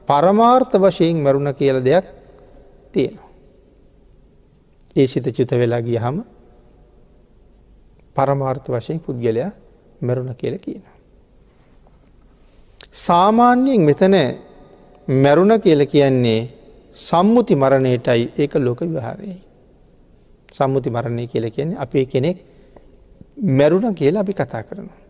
පරමාර්ථ 0.08 0.76
වශයෙන් 0.76 1.16
මැරුණ 1.16 1.52
කියල 1.54 1.78
දෙයක් 1.84 2.06
තියෙනවා. 2.92 3.30
ඒ 4.96 5.06
සිත 5.06 5.26
චුත 5.26 5.50
වෙලා 5.52 5.82
ගිය 5.82 5.98
හම 5.98 6.16
පරමාර්ථ 8.16 8.68
වශයෙන් 8.70 9.00
පුද්ගලයා 9.00 9.50
මැරුණ 10.00 10.34
කියල 10.34 10.58
කියනවා. 10.58 10.96
සාමාන්‍යයෙන් 12.92 13.80
මෙතන 13.80 14.14
මැරුණ 15.08 15.60
කියල 15.60 15.80
කියන්නේ 15.86 16.40
සම්මුති 16.92 17.54
මරණයටයි 17.54 18.22
ඒක 18.38 18.54
ලෝක 18.56 18.80
විහාරයයි. 18.82 19.40
සම්මුති 20.52 20.90
මරණය 20.90 21.26
කියල 21.26 21.50
කියන්නේ 21.50 21.78
අපේ 21.78 22.06
කෙනෙක් 22.06 22.38
මැරුණ 23.36 23.94
කියලා 23.94 24.22
අපි 24.22 24.32
කතා 24.32 24.62
කරනවා. 24.62 25.00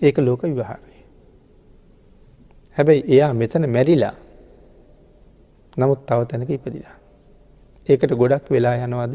ඒක 0.00 0.18
ලෝක 0.18 0.42
විවහාරය. 0.44 0.91
හැබැයි 2.76 3.02
එයා 3.14 3.32
මෙතන 3.34 3.64
මැරිලා 3.76 4.14
නමුත් 5.72 6.00
තව 6.06 6.20
තැනක 6.30 6.50
ඉපදිලා. 6.50 6.96
ඒකට 7.86 8.12
ගොඩක් 8.20 8.46
වෙලා 8.50 8.74
යනවාද 8.86 9.14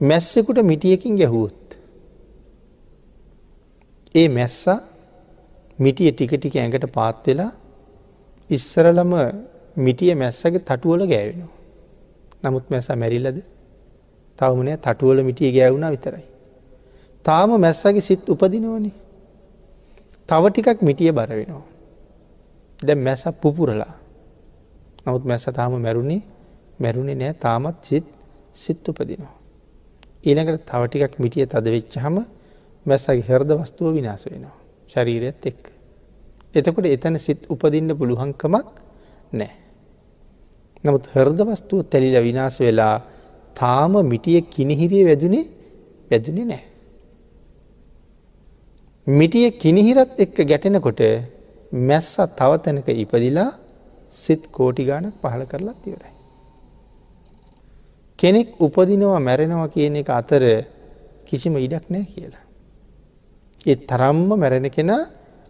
මැස්සෙකුට 0.00 0.58
මිටියකින් 0.62 1.16
ගැහුවොත්. 1.16 1.78
ඒ 4.14 4.28
මැස්සා 4.28 4.78
මිටිය 5.78 6.10
ටික 6.12 6.32
ටික 6.36 6.54
ඇඟට 6.56 6.86
පාත්වෙලා 6.92 7.50
ඉස්සරලම 8.50 9.12
මිටිය 9.76 10.14
මැස්සගේ 10.14 10.60
තටුවල 10.60 11.02
ගෑවෙනවා. 11.12 11.54
නමුත් 12.42 12.66
මැසා 12.70 12.96
මැරිල්ලද 12.96 13.38
තවමනය 14.38 14.72
තටුවල 14.76 15.22
මිටිය 15.28 15.52
ගෑවුණ 15.52 15.90
විතරයි. 15.94 16.26
තාම 17.24 17.50
මැස්සගේ 17.60 18.00
සිත් 18.00 18.28
උපදිනවනේ. 18.28 18.94
තව 20.30 20.44
ටිකක් 20.48 20.80
මිටිය 20.82 21.12
බර 21.12 21.30
වෙනවා. 21.30 21.64
දැ 22.78 22.96
මැස 22.96 23.22
පුපුරලා 23.42 23.94
නමුත් 25.04 25.24
මැස්ස 25.24 25.46
තාම 25.50 25.72
මැරුණේ 25.78 26.22
මැරුණේ 26.78 27.14
නෑ 27.14 27.34
තාමත් 27.36 27.78
සිත් 27.82 28.06
සිත් 28.54 28.88
උපදිනවා. 28.88 29.34
ඊළඟට 30.24 30.64
තවටිකක් 30.66 31.14
මිටිය 31.18 31.46
තද 31.46 31.66
වෙච්ච 31.66 31.94
හම 31.96 32.16
මැස්සගේ 32.86 33.26
හරද 33.28 33.50
වස්තුව 33.58 33.94
විනාස 33.94 34.24
වෙනවා. 34.26 34.56
ශරීරයත් 34.88 35.46
එක්ක. 35.46 35.62
එතකොට 36.54 36.86
එතන 36.86 37.18
සිත් 37.18 37.40
උපදින්න 37.48 37.90
පුළුවන්කමක් 37.98 38.66
නෑ. 39.32 39.52
නමුත් 40.84 41.04
හරද 41.14 41.40
වස්තුව 41.48 41.86
තැලිල 41.90 42.16
විනාස 42.22 42.60
වෙලා 42.60 42.96
තාම 43.56 43.92
මිටිය 44.06 44.40
කිනිහිරිය 44.44 45.04
වැදුනේ 45.08 45.44
වැදුනේ 46.10 46.44
නෑ. 46.44 46.64
මිටිය 49.06 49.50
කිනිහිරත් 49.52 50.18
එක්ක 50.18 50.36
ගැටෙනකොට 50.44 51.00
මැස්ස 51.72 52.16
තව 52.38 52.50
තැනක 52.64 52.88
ඉපදිලා 52.94 53.50
සිත් 54.12 54.42
කෝටි 54.48 54.84
ගානක් 54.84 55.14
පහළ 55.22 55.44
කරලත් 55.46 55.80
ඉවරයි. 55.86 56.12
කෙනෙක් 58.18 58.48
උපදිනවා 58.58 59.20
මැරෙනවා 59.20 59.68
කියන 59.68 59.96
එක 59.96 60.10
අතර 60.10 60.42
කිසිම 61.24 61.56
ඉඩක් 61.56 61.84
නෑ 61.88 62.04
කියලා. 62.04 62.44
ඒ 63.66 63.76
තරම්ම 63.88 64.28
මැරෙන 64.36 64.68
කෙනා 64.70 65.02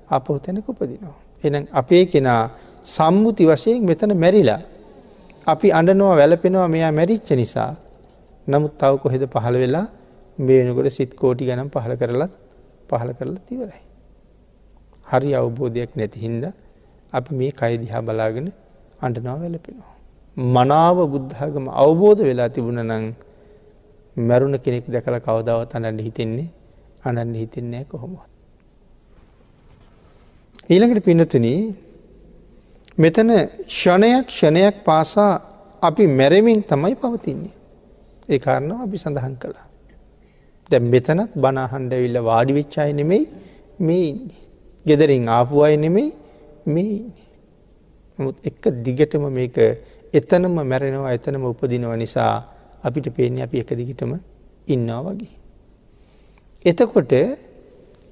අපෝ 0.08 0.38
තැනක 0.38 0.68
උපදිනවා. 0.68 1.16
එන 1.44 1.68
අපේ 1.72 2.04
කෙනා 2.06 2.42
සම්මුති 2.86 3.44
වශයෙන් 3.46 3.82
මෙතන 3.84 4.12
මැරිලා. 4.16 4.60
අපි 5.46 5.68
අඩනවා 5.72 6.14
වැලපෙනවා 6.16 6.68
මෙයා 6.68 6.92
මැරිච්ච 6.92 7.28
නිසා 7.32 7.72
නමුත් 8.46 8.72
තව 8.78 8.92
කොහෙද 9.02 9.22
පහළ 9.26 9.56
වෙලා 9.62 9.86
මේ 10.38 10.58
වෙනකොට 10.60 10.88
සිත් 10.90 11.12
කෝටි 11.14 11.48
ගනම් 11.48 11.68
පහළ 11.68 11.96
කරලත් 12.00 12.32
පහළ 12.90 13.10
කරලා 13.18 13.46
තිවරයි. 13.48 13.82
හරි 15.10 15.30
අවබෝධයක් 15.40 15.90
නැති 15.96 16.18
හින්ද 16.24 16.44
අපි 17.12 17.30
මේ 17.38 17.52
කයිදිහා 17.60 18.02
බලාගෙන 18.06 18.46
අඩනාව 19.02 19.38
වැලපෙනවා. 19.42 19.94
මනාව 20.36 20.98
බුද්ධාගම 21.12 21.66
අවබෝධ 21.82 22.20
වෙලා 22.28 22.48
තිබුණ 22.48 22.80
නං 22.82 23.04
මැරුණ 24.16 24.56
කෙනෙක් 24.64 24.84
දැකල 24.94 25.16
කවදාවත් 25.18 25.72
අනන්න 25.76 26.00
හිතෙන්නේ 26.06 26.48
අනන්න 27.08 27.34
හිතෙන්නේ 27.34 27.84
කොහොමත්. 27.84 28.20
ඊළඟට 30.72 31.04
පිනතුන 31.06 31.46
මෙතන 32.98 33.30
ෂණයක් 33.68 34.26
ෂණයක් 34.28 34.76
පාසා 34.84 35.32
අපි 35.82 36.04
මැරමින් 36.18 36.60
තමයි 36.62 36.94
පවතින්නේ. 36.94 37.54
ඒ 38.28 38.38
කාරණාව 38.38 38.80
අපි 38.86 38.96
සඳහන් 38.98 39.34
කළා. 39.42 39.69
දැ 40.70 40.80
මෙතනත් 40.92 41.32
බනාහන්ඩවිල්ල 41.44 42.18
වාඩි 42.28 42.52
වෙච්චාය 42.58 42.90
නෙමෙයි 43.00 43.24
මේ 43.80 44.04
ඉන්නේ. 44.10 44.40
ගෙදරින් 44.86 45.26
ආපු 45.28 45.62
අය 45.66 45.74
නෙමෙයි 45.76 46.08
මේ 46.66 46.90
ඉන්නේ. 46.98 47.26
නමුත් 48.18 48.36
එක්ක 48.44 48.64
දිගටම 48.86 49.24
මේක 49.38 49.56
එතනම 50.14 50.54
මැරෙනවා 50.62 51.12
එතනම 51.18 51.44
උපදිනව 51.52 51.92
නිසා 51.96 52.32
අපිට 52.86 53.06
පේන්නේ 53.16 53.46
අපි 53.46 53.56
එක 53.62 53.70
දිගටම 53.80 54.12
ඉන්නවා 54.66 55.02
වගේ. 55.08 55.34
එතකොට 56.62 57.12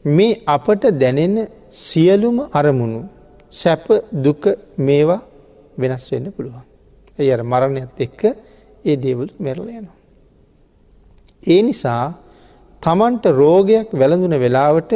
මේ 0.05 0.41
අපට 0.47 0.83
දැනෙන 1.03 1.37
සියලුම 1.83 2.39
අරමුණු 2.53 3.03
සැප 3.53 3.87
දුක 4.25 4.43
මේවා 4.79 5.21
වෙනස් 5.79 6.05
වෙන්න 6.13 6.27
පුළුවන්. 6.33 6.65
එය 7.19 7.29
අර 7.35 7.43
මරණයත් 7.43 8.01
එක්ක 8.07 8.21
ඒ 8.85 8.97
දේවල් 8.97 9.29
මැරල 9.39 9.69
යනවා. 9.71 9.97
ඒ 11.45 11.61
නිසා 11.63 12.05
තමන්ට 12.83 13.25
රෝගයක් 13.35 13.89
වැළඳුන 13.93 14.35
වෙලාවට 14.43 14.93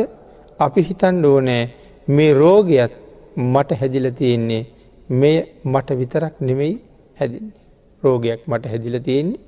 අපි 0.59 0.81
හිතන් 0.89 1.25
ඕනෑ 1.25 1.63
මේ 2.09 2.33
රෝගයත් 2.35 2.93
මට 3.37 3.79
හැදිල 3.81 4.07
තියෙන්නේ 4.13 4.63
මෙය 5.11 5.37
මට 5.65 5.89
විතරක් 6.01 6.35
නෙමෙයි 6.41 6.75
හැදින්නේ. 7.19 7.59
රෝගයක් 8.03 8.41
මට 8.47 8.65
හැදිල 8.67 8.97
තියෙන්නේ 9.01 9.41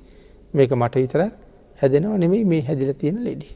මේක 0.53 0.71
මට 0.71 0.95
විතරක් 0.95 1.33
හැදෙනවා 1.79 2.17
නෙමෙයි 2.17 2.45
මේ 2.45 2.61
හැදිල 2.61 2.93
තියෙන 2.93 3.23
ලෙඩි. 3.23 3.49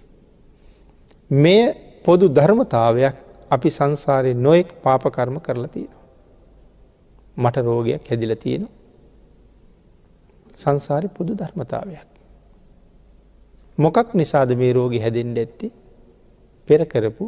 මෙය 1.33 1.61
පොදු 2.05 2.25
ධර්මතාවයක් 2.29 3.15
අපි 3.49 3.69
සංසාරය 3.69 4.33
නොයෙක් 4.35 4.69
පාපකර්ම 4.83 5.39
කරලා 5.39 5.67
තියෙනවා. 5.67 6.05
මට 7.37 7.57
රෝගයක් 7.59 8.03
හැදිල 8.09 8.35
තියෙන 8.35 8.63
සංසාරය 10.55 11.07
පොදු 11.09 11.31
ධර්මතාවයක්. 11.35 12.08
මොකක් 13.79 14.07
නිසාද 14.13 14.49
මේ 14.61 14.71
රෝගි 14.73 14.99
හැදෙන්ට 14.99 15.37
ඇත්ති 15.37 15.67
පෙර 16.67 16.81
කරපු 16.85 17.25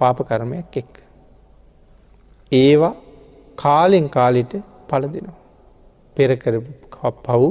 පාපකර්මයක් 0.00 0.76
එක්ක. 0.76 0.94
ඒවා 2.52 2.94
කාලෙන් 3.56 4.06
කාලිට 4.08 4.52
පලදිනවා. 4.88 5.38
පෙරකරපු 6.16 6.70
පව් 7.24 7.42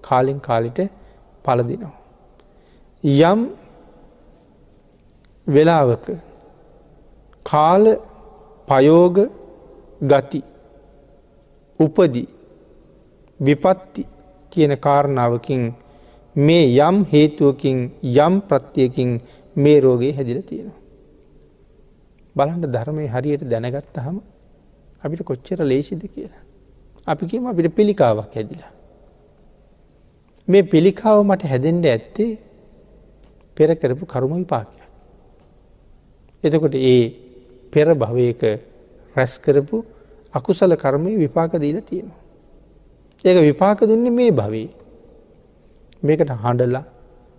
කාලෙන් 0.00 0.40
කාලිට 0.40 0.78
පලදිනවා. 1.44 1.96
යම් 3.04 3.40
වෙලාවක 5.46 6.06
කාල 7.46 7.84
පයෝග 8.68 9.16
ගති 10.02 10.40
උපදි 11.80 12.24
විපත්ති 13.40 14.02
කියන 14.52 14.72
කාරණාවකින් 14.78 15.62
මේ 16.36 16.78
යම් 16.78 17.04
හේතුවකින් 17.04 17.90
යම් 18.02 18.40
ප්‍රත්තියකින් 18.40 19.20
මේ 19.56 19.80
රෝගේ 19.80 20.12
හැදිල 20.12 20.42
තියෙනවා. 20.42 20.80
බලන්ට 22.36 22.66
ධර්මය 22.66 23.06
හරියට 23.06 23.44
දැනගත්ත 23.44 23.96
හම 23.96 24.20
අපිට 25.02 25.22
කොච්චර 25.22 25.58
ලේසිද 25.62 26.02
කියලා. 26.04 26.42
අපි 27.06 27.26
කියම 27.26 27.46
අපිට 27.46 27.74
පිළිකාවක් 27.76 28.34
හැදිලා. 28.34 28.72
මේ 30.48 30.62
පිළිකාව 30.62 31.24
මට 31.24 31.42
හැදෙන්ට 31.44 31.84
ඇත්තේ 31.86 32.38
පෙර 33.56 33.74
කරපු 33.74 34.06
කරුම 34.06 34.32
විපාකයක්. 34.34 34.82
එතකොට 36.44 36.74
ඒ 36.74 37.02
පෙර 37.70 37.94
භවයක 37.94 38.42
රැස් 39.16 39.38
කරපු 39.38 39.84
අකුසල 40.34 40.72
කර්මය 40.74 41.16
විපාක 41.16 41.52
දීල 41.54 41.80
තියෙනවා. 41.80 42.20
ඒක 43.24 43.38
විපාක 43.42 43.80
දුන්නේ 43.80 44.10
මේ 44.10 44.32
භවී. 44.32 44.81
මේකට 46.02 46.32
හඬලා 46.34 46.84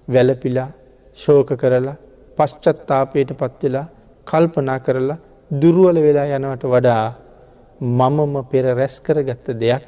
වැලපිලා 0.08 0.70
ශෝක 1.18 1.50
කරලා 1.56 1.96
පශ්චත්තාපයට 2.38 3.32
පත්වෙලා 3.34 3.88
කල්පනා 4.28 4.80
කරලා 4.80 5.20
දුරුවල 5.52 5.98
වෙලා 6.02 6.28
යනවට 6.38 6.64
වඩා 6.66 7.06
මමම 7.82 8.36
පෙර 8.46 8.66
රැස් 8.76 8.96
කරගත්ත 9.00 9.48
දෙයක් 9.56 9.84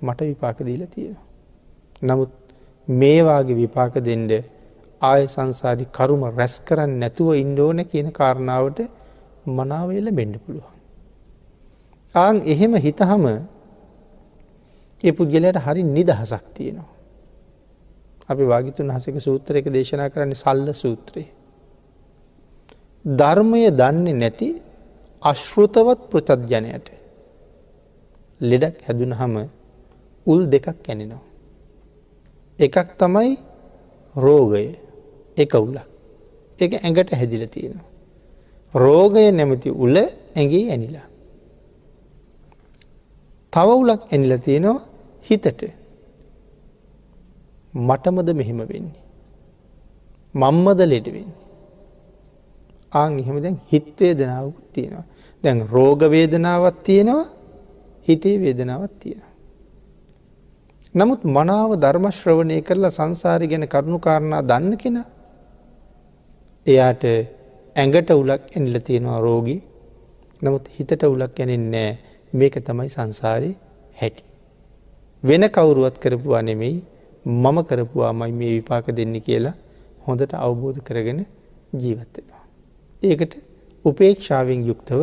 මට 0.00 0.20
විපාක 0.22 0.58
දීල 0.60 0.82
තියෙනවා. 0.86 1.24
නමුත් 2.02 2.32
මේවාගේ 2.88 3.56
විපාක 3.56 3.94
දෙන්ඩ 4.00 4.32
ආය 5.02 5.22
සංසාධි 5.26 5.86
කරුම 5.88 6.22
රැස් 6.30 6.54
කරන්න 6.60 6.92
නැතුව 7.00 7.28
ඉන්ඩෝන 7.34 7.78
කියන 7.84 8.08
කාරණාවට 8.12 8.78
මනාවේල 9.48 10.08
බෙන්ඩ 10.10 10.36
පුළුවන්. 10.38 10.74
ආං 12.14 12.36
එහෙම 12.44 12.74
හිතහම 12.78 13.24
ඒ 15.02 15.12
පුද්ගලයට 15.12 15.58
හරි 15.58 15.82
නිදහසක් 15.86 16.44
තියෙනවා. 16.54 16.95
අපි 18.28 18.44
වාගිතුන් 18.44 18.90
හසක 18.90 19.16
සූත්‍රයක 19.20 19.66
දේශනා 19.76 20.08
කරන්නේ 20.10 20.34
සල්ල 20.34 20.68
සූත්‍රයේ. 20.74 21.30
ධර්මය 23.04 23.62
දන්නේ 23.72 24.18
නැති 24.22 24.48
අශ්ෘතවත් 25.22 26.00
පෘතද්ජනයට 26.10 26.88
ලෙඩක් 28.40 28.76
හැදුන 28.86 29.12
හම 29.12 29.34
උල් 30.26 30.40
දෙකක් 30.46 30.66
ඇනෙනවා. 30.88 31.24
එකක් 32.58 32.88
තමයි 33.00 33.32
රෝගය 34.14 34.66
එක 35.36 35.52
උල්ලක් 35.56 35.86
එක 36.58 36.72
ඇඟට 36.74 37.10
හැදිල 37.12 37.44
තියෙනවා. 37.48 37.86
රෝගය 38.74 39.26
නැමති 39.30 39.70
උල 39.84 39.96
ඇගේ 40.36 40.64
ඇනිලා. 40.72 41.08
තව 43.52 43.68
උලක් 43.82 44.00
ඇනිල 44.12 44.32
තියෙනවා 44.38 44.80
හිතට 45.28 45.62
මටමද 47.78 48.28
මෙහෙම 48.32 48.60
වෙන්නේ. 48.64 49.02
මම්මද 50.34 50.80
ලෙඩ 50.84 51.06
වෙන්නේ. 51.06 51.42
ආං 52.92 53.18
එහෙම 53.18 53.36
දැන් 53.42 53.56
හිත්වේ 53.72 54.12
දෙනාවකුත් 54.14 54.66
තියෙනවා. 54.72 55.06
දැන් 55.44 55.58
රෝග 55.68 56.00
වේදනාවත් 56.06 56.78
තියෙනවා 56.82 57.26
හිතේ 58.08 58.36
වේදනාවත් 58.40 58.94
තියෙනවා. 58.98 59.32
නමුත් 60.94 61.22
මනාව 61.26 61.70
ධර්මශ්‍රවණය 61.76 62.56
කරලා 62.62 62.90
සංසාරි 62.90 63.46
ගැන 63.46 63.64
කරුණු 63.68 63.98
කාරණා 63.98 64.42
දන්න 64.42 64.74
කෙන 64.76 64.96
එයාට 66.66 67.04
ඇඟට 67.76 68.10
උලක් 68.12 68.42
එනිල 68.56 68.76
තියෙනවා 68.80 69.20
රෝගී 69.20 69.60
නමුත් 70.42 70.64
හිතට 70.76 71.02
උලක් 71.04 71.32
ගැනෙන්නේ 71.34 71.90
මේක 72.32 72.54
තමයි 72.58 72.88
සංසාරය 72.88 73.50
හැටි. 73.96 74.22
වෙන 75.22 75.42
කවුරුවත් 75.48 75.96
කරපුවා 75.98 76.42
නෙමෙයි 76.42 76.76
මම 77.26 77.58
කරපුවාමයි 77.64 78.32
මේ 78.32 78.52
විපාක 78.56 78.86
දෙන්න 78.98 79.14
කියලා 79.20 79.54
හොඳට 80.06 80.32
අවබෝධ 80.36 80.80
කරගෙන 80.80 81.20
ජීවත්වෙනවා. 81.72 82.44
ඒකට 83.02 83.32
උපේක්ෂාවෙන් 83.84 84.60
යුක්තව 84.68 85.00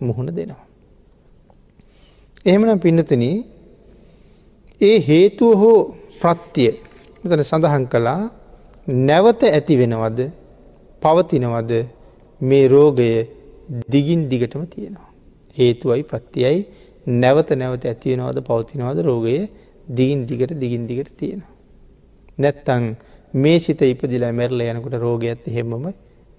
මුහුණ 0.00 0.30
දෙනවා. 0.30 0.66
එහෙමනම් 2.46 2.78
පින්නතන 2.78 3.24
ඒ 4.80 4.96
හේතුව 5.00 5.52
හෝ 5.54 5.78
ප්‍රත්තිය 6.20 6.72
මෙතන 7.22 7.42
සඳහන් 7.42 7.84
කළා 7.86 8.22
නැවත 9.08 9.42
ඇති 9.48 9.74
වෙනවද 9.80 10.20
පවතිනවද 11.02 11.72
මේ 12.40 12.68
රෝගය 12.68 13.10
දිගින් 13.92 14.22
දිගටම 14.30 14.62
තියෙනවා. 14.66 15.10
හේතුවයි 15.56 16.02
ප්‍රත්තියයි 16.02 16.60
නැවත 17.06 17.50
නැවත 17.52 17.84
ඇතිවෙනවද 17.84 18.38
පවතිනවද 18.40 18.98
රෝගය 19.00 19.36
දිගින් 19.88 20.26
දිගට 20.26 20.52
දිගින් 20.60 20.86
දිගට 20.86 21.16
තියෙනවා. 21.16 21.52
නැත්තං 22.38 22.96
මේ 23.34 23.58
සිත 23.58 23.82
ඉපදිලා 23.82 24.32
මැරල 24.32 24.60
යනකට 24.60 24.94
රෝග 24.96 25.24
ඇත්ත 25.24 25.46
හෙමම 25.46 25.72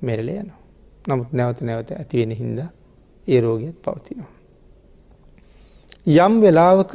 මෙරල 0.01 0.29
යනවා. 0.29 0.59
නමුත් 1.07 1.33
නැවත 1.33 1.61
නැවත 1.61 1.91
ඇතිවෙන 1.91 2.31
හින්ද 2.31 2.59
ඒ 3.27 3.41
රෝගයත් 3.41 3.77
පවතිනවා. 3.83 4.31
යම් 6.07 6.33
වෙලාවක 6.41 6.93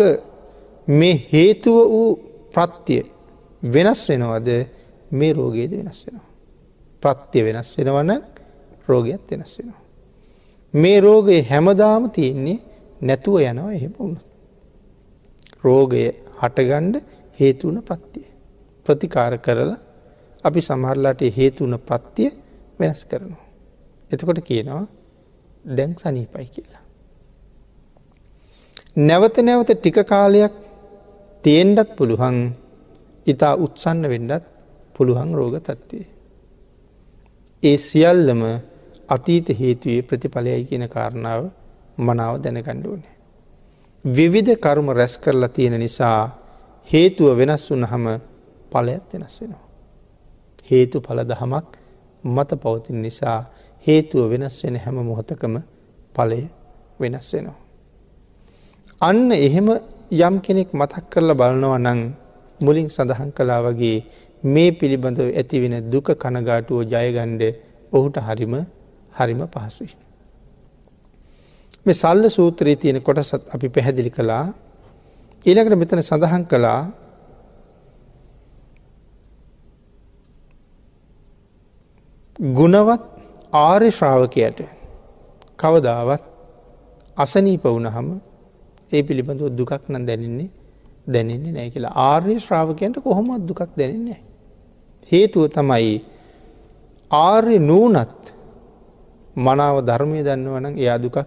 මේ 0.88 1.16
හේතුව 1.32 1.78
වූ 1.84 2.10
ප්‍රත්තිය 2.52 3.04
වෙනස් 3.62 4.08
වෙනවද 4.08 4.48
මේ 5.10 5.32
රෝගයේද 5.32 5.72
වෙනස් 5.72 6.06
වෙනවා. 6.06 6.28
ප්‍රත්තිය 7.02 7.44
වෙනස් 7.44 7.76
වෙනවන 7.78 8.10
රෝගයක් 8.88 9.22
වෙනස් 9.30 9.58
වෙනවා. 9.58 9.82
මේ 10.74 11.00
රෝගය 11.00 11.42
හැමදාම 11.42 12.10
තියෙන්නේ 12.10 12.58
නැතුව 13.02 13.40
යනවා 13.42 13.72
එහෙම 13.72 13.92
වුණු. 13.98 14.20
රෝගය 15.62 16.04
හටගණ්ඩ 16.40 16.96
හේතුවන 17.38 17.82
ප්‍රත්තිය. 17.82 18.26
ප්‍රතිකාර 18.86 19.34
කරලා 19.38 19.78
අපි 20.44 20.60
සමහරලාට 20.60 21.20
හේතුවන 21.38 21.74
ප්‍රත්තිය 21.80 22.30
වෙනස් 22.80 23.04
කරනවා. 23.04 23.46
එතකොට 24.10 24.40
කියනවා 24.42 24.86
දැන් 25.68 25.92
සනීපයි 25.94 26.46
කියලා. 26.46 26.84
නැවත 28.98 29.36
නැවත 29.40 29.70
ටික 29.72 29.98
කාලයක් 30.04 30.54
තියෙන්ඩත් 31.44 31.90
පුළුවන් 31.96 32.38
ඉතා 33.26 33.54
උත්සන්න 33.56 34.02
වෙන්නත් 34.04 34.44
පුළුවන් 34.94 35.30
රෝග 35.32 35.56
තත්ත්වය. 35.58 36.02
ඒ 37.62 37.76
සියල්ලම 37.78 38.42
අතීත 39.08 39.48
හේතුවේ 39.50 40.02
ප්‍රතිඵලයයි 40.02 40.64
කියන 40.64 40.84
කාරණාව 40.88 41.42
මනාව 41.98 42.34
දැනකණ්ඩුවනේ. 42.42 43.19
විවිධ 44.04 44.56
කරුම 44.56 44.88
රැස් 44.90 45.18
කරලා 45.18 45.48
තියෙන 45.48 45.76
නිසා 45.76 46.36
හේතුව 46.88 47.36
වෙනස් 47.36 47.70
වුන 47.70 47.84
හම 47.84 48.06
පලයක් 48.72 49.02
වෙනස් 49.12 49.40
වෙනවා. 49.40 49.66
හේතු 50.70 51.00
පල 51.00 51.18
දහමක් 51.22 51.66
මත 52.24 52.50
පවතින 52.54 53.02
නිසා 53.02 53.38
හේතුව 53.86 54.30
වෙනස් 54.30 54.64
වෙන 54.64 54.76
හැම 54.76 54.96
මොහොතකම 55.02 55.54
පලය 56.14 56.48
වෙනස් 57.00 57.32
වෙනවා. 57.32 57.58
අන්න 59.00 59.32
එහෙම 59.32 59.68
යම් 60.10 60.40
කෙනෙක් 60.40 60.72
මතක් 60.72 61.04
කරලා 61.10 61.34
බලනවා 61.34 61.78
නං 61.78 62.00
මුලින් 62.60 62.88
සඳහන් 62.88 63.30
කලා 63.30 63.60
වගේ 63.62 63.98
මේ 64.42 64.70
පිළිබඳව 64.72 65.28
ඇතිවෙන 65.30 65.90
දුක 65.90 66.08
කනගාටුවෝ 66.14 66.84
ජයගණ්ඩ 66.84 67.42
ඔහුට 67.92 68.16
හරිම 68.18 68.54
හරිම 69.12 69.40
පහසුයි. 69.46 70.09
මේ 71.86 71.94
සල්ල 71.94 72.28
සූත්‍රයේ 72.28 72.76
තියෙන 72.76 73.02
කොටසත් 73.02 73.54
අපි 73.54 73.68
පැහැදිලි 73.68 74.10
කළා 74.10 74.44
ඊළකට 75.42 75.76
මෙතන 75.76 76.02
සඳහන් 76.02 76.44
කළා 76.46 76.80
ගුණවත් 82.54 83.02
ආර්ය 83.52 83.90
ශ්‍රාවකයට 83.90 84.60
කවදාවත් 85.56 86.24
අසනීප 87.16 87.64
වුණහම 87.66 88.08
ඒ 88.92 89.02
පිළිබඳව 89.02 89.48
දුකක් 89.52 89.72
නම් 89.88 90.04
දැනෙන්නේ 90.06 90.50
දැනෙන්නේ 91.06 91.52
නෑ 91.52 91.70
කියලා 91.70 91.94
ආර්ය 92.02 92.38
ශ්‍රාවකයන්ට 92.38 92.96
කොහොමත් 92.98 93.42
දුකක් 93.48 93.60
දැනෙන්නේ. 93.76 94.20
හේතුව 95.08 95.48
තමයි 95.48 95.94
ආර්ය 97.10 97.58
නූනත් 97.60 98.32
මනාව 99.36 99.76
ධර්මය 99.82 100.22
දන්නවනම් 100.22 100.74
එයා 100.76 100.98
දුකක් 100.98 101.18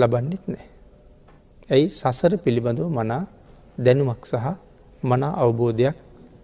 ලබන්නෙත් 0.00 0.44
නෑ. 0.52 0.66
ඇයි 1.72 1.86
සසර 1.90 2.32
පිළිබඳව 2.44 2.88
මනා 2.90 3.22
දැනුමක් 3.78 4.22
සහ 4.26 4.46
මනා 5.02 5.32
අවබෝධයක් 5.42 5.96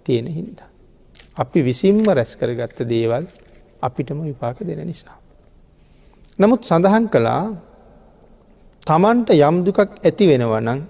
තියෙන 0.05 0.27
හින්දා. 0.29 0.69
අපි 1.37 1.59
විසින්ම 1.63 2.05
රැස් 2.09 2.33
කරගත්ත 2.39 2.79
දේවල් 2.85 3.25
අපිටම 3.83 4.19
විපාක 4.23 4.59
දෙන 4.61 4.81
නිසා. 4.87 5.19
නමුත් 6.39 6.63
සඳහන් 6.69 7.07
කළා 7.13 7.45
තමන්ට 8.87 9.29
යම් 9.39 9.57
දුකක් 9.67 9.79
ඇති 9.81 10.25
වෙනවනං 10.31 10.81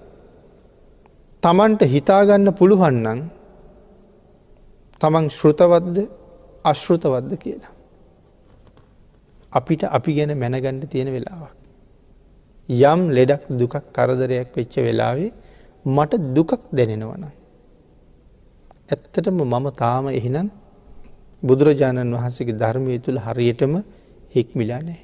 තමන්ට 1.43 1.81
හිතාගන්න 1.93 2.47
පුළුවන්නන් 2.59 3.19
තමන් 5.01 5.25
ශෘතවද්ද 5.37 5.97
අශ්ෘතවද්ද 6.65 7.31
කියලා. 7.43 7.73
අපිට 9.51 9.81
අපි 9.87 10.11
ගැන 10.17 10.31
මැනගණ්ඩ 10.37 10.89
තියෙන 10.91 11.09
වෙලාවක්. 11.15 11.64
යම් 12.69 12.99
ලෙඩක් 13.09 13.43
දුකක් 13.51 13.75
කරදරයක් 13.91 14.49
වෙච්ච 14.55 14.75
වෙලාවේ 14.77 15.31
මට 15.85 16.13
දුකක් 16.35 16.51
දැනෙනවන. 16.71 17.25
ඇත්තටම 18.89 19.37
මම 19.43 19.67
තාම 19.73 20.05
එහිනම් 20.09 20.47
බුදුරජාණන් 21.43 22.13
වහන්සේගේ 22.13 22.59
ධර්මය 22.61 22.99
තුළ 22.99 23.19
හරියටම 23.19 23.73
හික්මිලා 24.35 24.81
නෑ. 24.81 24.99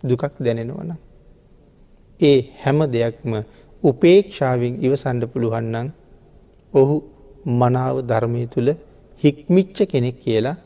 දුකක් 0.00 0.34
දැනෙනවන. 0.38 0.90
ඒ 2.20 2.38
හැම 2.62 2.78
දෙයක්ම 2.86 3.32
උපේක්ෂාවෙන් 3.82 4.74
ඉවසන්ඩ 4.80 5.24
පුළුවන්නන් 5.26 5.88
ඔහු 6.74 6.96
මනාව 7.52 7.96
ධර්මය 8.02 8.42
තුළ 8.46 8.70
හික්මිච්ච 9.22 9.78
කෙනෙක් 9.84 10.16
කියලා 10.20 10.56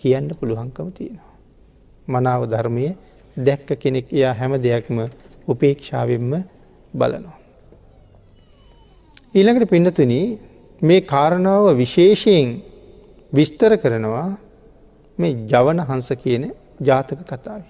කියන්න 0.00 0.28
පුළුවන්කම 0.30 0.88
තියෙනවා. 0.90 1.34
මනාව 2.08 2.42
ධර්මය 2.46 2.84
දැක්ක 3.36 3.68
කෙනෙක් 3.76 4.06
එයා 4.10 4.34
හැම 4.34 4.52
දෙයක්ම 4.58 4.98
උපේක්ෂාවෙන්ම 5.48 6.32
බලනවා. 6.94 7.38
ඊළඟට 9.34 9.70
පින්නතුන 9.70 10.12
මේ 10.82 11.00
කාරණාව 11.02 11.76
විශේෂයෙන් 11.76 12.48
විස්තර 13.32 13.72
කරනවා 13.76 14.28
මේ 15.18 15.36
ජවන 15.46 15.80
හංස 15.80 16.08
කියන 16.16 16.44
ජාතක 16.80 17.20
කතාව. 17.24 17.62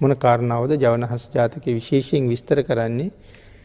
මොන 0.00 0.12
කාරණාවද 0.16 0.72
ජවනහස් 0.74 1.24
ජාතක 1.34 1.64
විශේෂයෙන් 1.68 2.28
විස්තර 2.28 2.58
කරන්නේ 2.62 3.10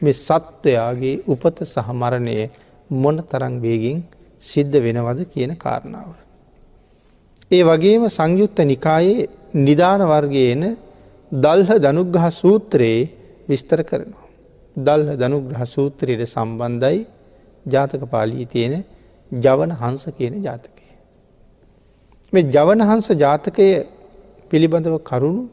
මේ 0.02 0.14
සත්වයාගේ 0.16 1.22
උපත 1.28 1.58
සහමරණය 1.66 2.38
මොන 2.90 3.18
තරං 3.24 3.56
වේගින් 3.62 3.98
සිද්ධ 4.42 4.78
වෙනවද 4.78 5.20
කියන 5.26 5.52
කාරණාව. 5.58 6.14
ඒ 7.52 7.64
වගේම 7.64 8.04
සංයුත්ත 8.10 8.58
නිකායේ 8.64 9.28
නිධාන 9.56 10.02
වර්ගයන 10.04 10.64
දල්හ 11.32 11.72
දනුග්‍රහ 11.78 12.26
සූත්‍රයේ 12.32 13.10
විස්තර 13.48 13.84
කරනවා. 13.84 14.26
දල්හ 14.76 15.14
දනුග්‍රහ 15.16 15.62
සූත්‍රයට 15.66 16.26
සම්බන්ධයි 16.26 17.06
ජාතක 17.66 18.04
පාලී 18.06 18.46
තියෙන 18.46 18.84
ජවන 19.32 19.72
හංස 19.74 20.04
කියන 20.10 20.34
ජාතකය. 20.40 20.86
මේ 22.34 22.44
ජවන 22.46 22.82
හංස 22.82 23.08
ජාතකය 23.16 23.68
පිළිබඳව 24.52 24.96
කරුණු 25.02 25.44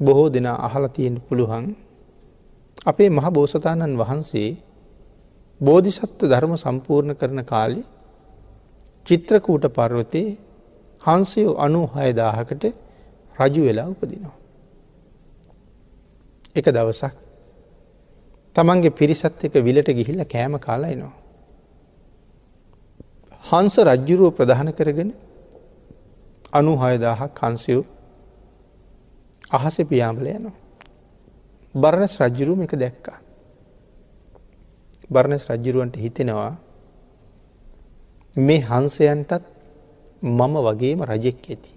බොහෝ 0.00 0.28
දෙනා 0.28 0.58
අහල 0.60 0.84
තියෙන 0.88 1.16
පුළුවන් 1.20 1.66
අපේ 2.86 3.08
මහ 3.08 3.26
බෝසතාණන් 3.30 3.96
වහන්සේ 3.96 4.50
බෝධිසත්ව 5.60 6.20
ධර්ම 6.22 6.52
සම්පූර්ණ 6.56 7.12
කරන 7.14 7.40
කාලි 7.44 7.82
චිත්‍රකූට 9.06 9.64
පර්වතයේ 9.70 10.36
හංසයෝ 11.02 11.52
අනු 11.58 11.80
හයදාහකට 11.88 12.64
රජු 13.38 13.62
වෙලා 13.64 13.88
උපදිනවා. 13.88 14.34
එක 16.54 16.66
දවසක් 16.66 17.14
තමන්ගේ 18.56 18.90
පිරිසත් 18.92 19.44
එක 19.44 19.54
විලට 19.58 19.88
ගිහිල්ල 19.90 20.20
කෑම 20.24 20.54
කාලායිනවා. 20.58 21.14
හංස 23.44 23.74
රජ්ජුරුව 23.80 24.30
ප්‍රධාන 24.32 24.70
කරගෙන 24.72 25.10
අනු 26.52 26.72
හයදාහක් 26.76 27.30
කන්සියෝ 27.34 27.84
අහස 29.50 29.76
පියාඹල 29.84 30.26
යනවා. 30.28 30.56
බරණස් 31.74 32.14
රජ්ජුරුවම 32.18 32.62
එක 32.62 32.74
දැක්කා. 32.74 33.18
බරණස් 35.10 35.44
රජ්ජුරුවන්ට 35.46 35.96
හිතෙනවා 35.96 36.52
මේ 38.34 38.60
හංසයන්ටත් 38.62 39.42
මම 40.22 40.54
වගේම 40.58 41.00
රජෙක් 41.02 41.38
ඇති. 41.44 41.75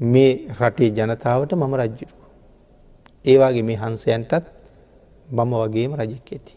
මේ 0.00 0.48
රටේ 0.60 0.90
ජනතාවට 0.90 1.52
මම 1.52 1.74
රජ්ජුරු. 1.74 2.16
ඒවාගේ 3.24 3.62
මේ 3.62 3.76
හංසයන්ටත් 3.76 4.44
මම 5.28 5.52
වගේම 5.54 5.92
රජෙක් 5.94 6.28
ඇති. 6.32 6.54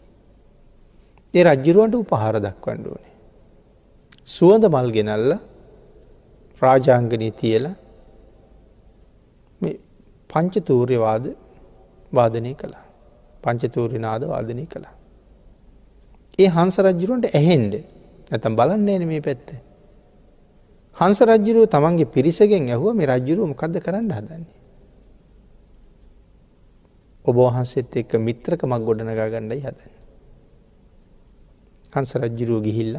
ඒ 1.34 1.42
රජ්ජුරුවන්ට 1.44 1.94
උපහාර 1.94 2.34
දක්වන්න 2.36 2.86
ඕනේ. 2.86 3.14
සුවඳ 4.26 4.64
මල් 4.66 4.90
ගෙනල්ල 4.92 5.32
රාජාංගනී 6.62 7.32
තියල 7.32 7.64
පංචතූර්යවාද 10.30 11.24
වාදනය 12.12 12.54
කළා. 12.54 12.84
පංචතූරනාද 13.42 14.22
වාදනය 14.24 14.66
කළා. 14.66 14.94
ඒ 16.38 16.48
හංස 16.48 16.76
රජ්ජුරුවන්ට 16.78 17.34
ඇහෙන්ඩ 17.34 17.74
ඇතම් 18.32 18.56
බලන්න 18.56 18.88
එන 18.88 19.08
මේ 19.08 19.20
පැත්ත. 19.20 19.67
හංස 20.98 21.18
රජ්ජුරුව 21.22 21.64
තමන්ගේ 21.66 22.06
පිරිසගෙන් 22.06 22.64
ඇහුව 22.66 22.90
මේ 22.92 23.06
රජ්ජුරුවම 23.06 23.52
කද 23.54 23.78
කරන්න 23.78 24.10
හදන්නේ. 24.10 24.54
ඔබ 27.24 27.36
වහන්සෙත් 27.38 27.94
එක්ක 27.94 28.12
මිත්‍රකමක් 28.18 28.82
ගොඩනගා 28.82 29.28
ගණ්ඩයි 29.28 29.62
හදන්න. 29.62 29.94
හංස 31.94 32.10
රජ්ජුරුව 32.16 32.58
ගිහිල්ල 32.64 32.94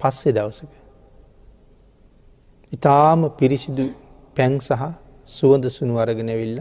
පස්සේ 0.00 0.32
දවසක. 0.32 0.70
ඉතාම 2.72 3.20
පිරිසිදු 3.32 3.84
පැන් 4.36 4.60
සහ 4.60 4.82
සුවඳ 5.28 5.64
සුණු 5.68 5.94
අරගෙනවිල්ල 5.98 6.58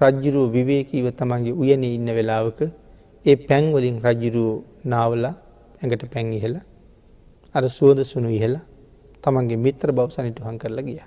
රජ්ජුරුව 0.00 0.46
විවේකීව 0.50 1.06
තමන්ගේ 1.12 1.52
උයන 1.54 1.82
ඉන්න 1.86 2.08
වෙලාවක 2.10 2.60
ඒ 3.24 3.36
පැන්වලින් 3.38 3.96
රජ්ජුරුව 4.00 4.64
නාවලා 4.84 5.34
ඇඟට 5.80 6.04
පැන් 6.08 6.32
ඉහල 6.32 6.54
අර 7.54 7.64
සුවද 7.70 8.00
සුණු 8.04 8.30
ඉහලා 8.30 8.64
තමන්ගේ 9.24 9.62
මිත්‍ර 9.66 9.88
බව 9.92 10.08
සනිටුහන් 10.10 10.56
කරලා 10.58 10.86
ගිය. 10.88 11.00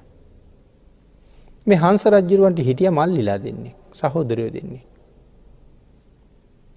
මේ 1.68 1.80
හංස 1.84 2.04
රජ්ජරුවන්ට 2.08 2.60
හිටිය 2.68 2.90
මල්ලිලා 2.90 3.40
දෙන්නේ 3.46 3.74
සහෝදරයෝ 3.94 4.52
දෙන්නේ. 4.56 4.84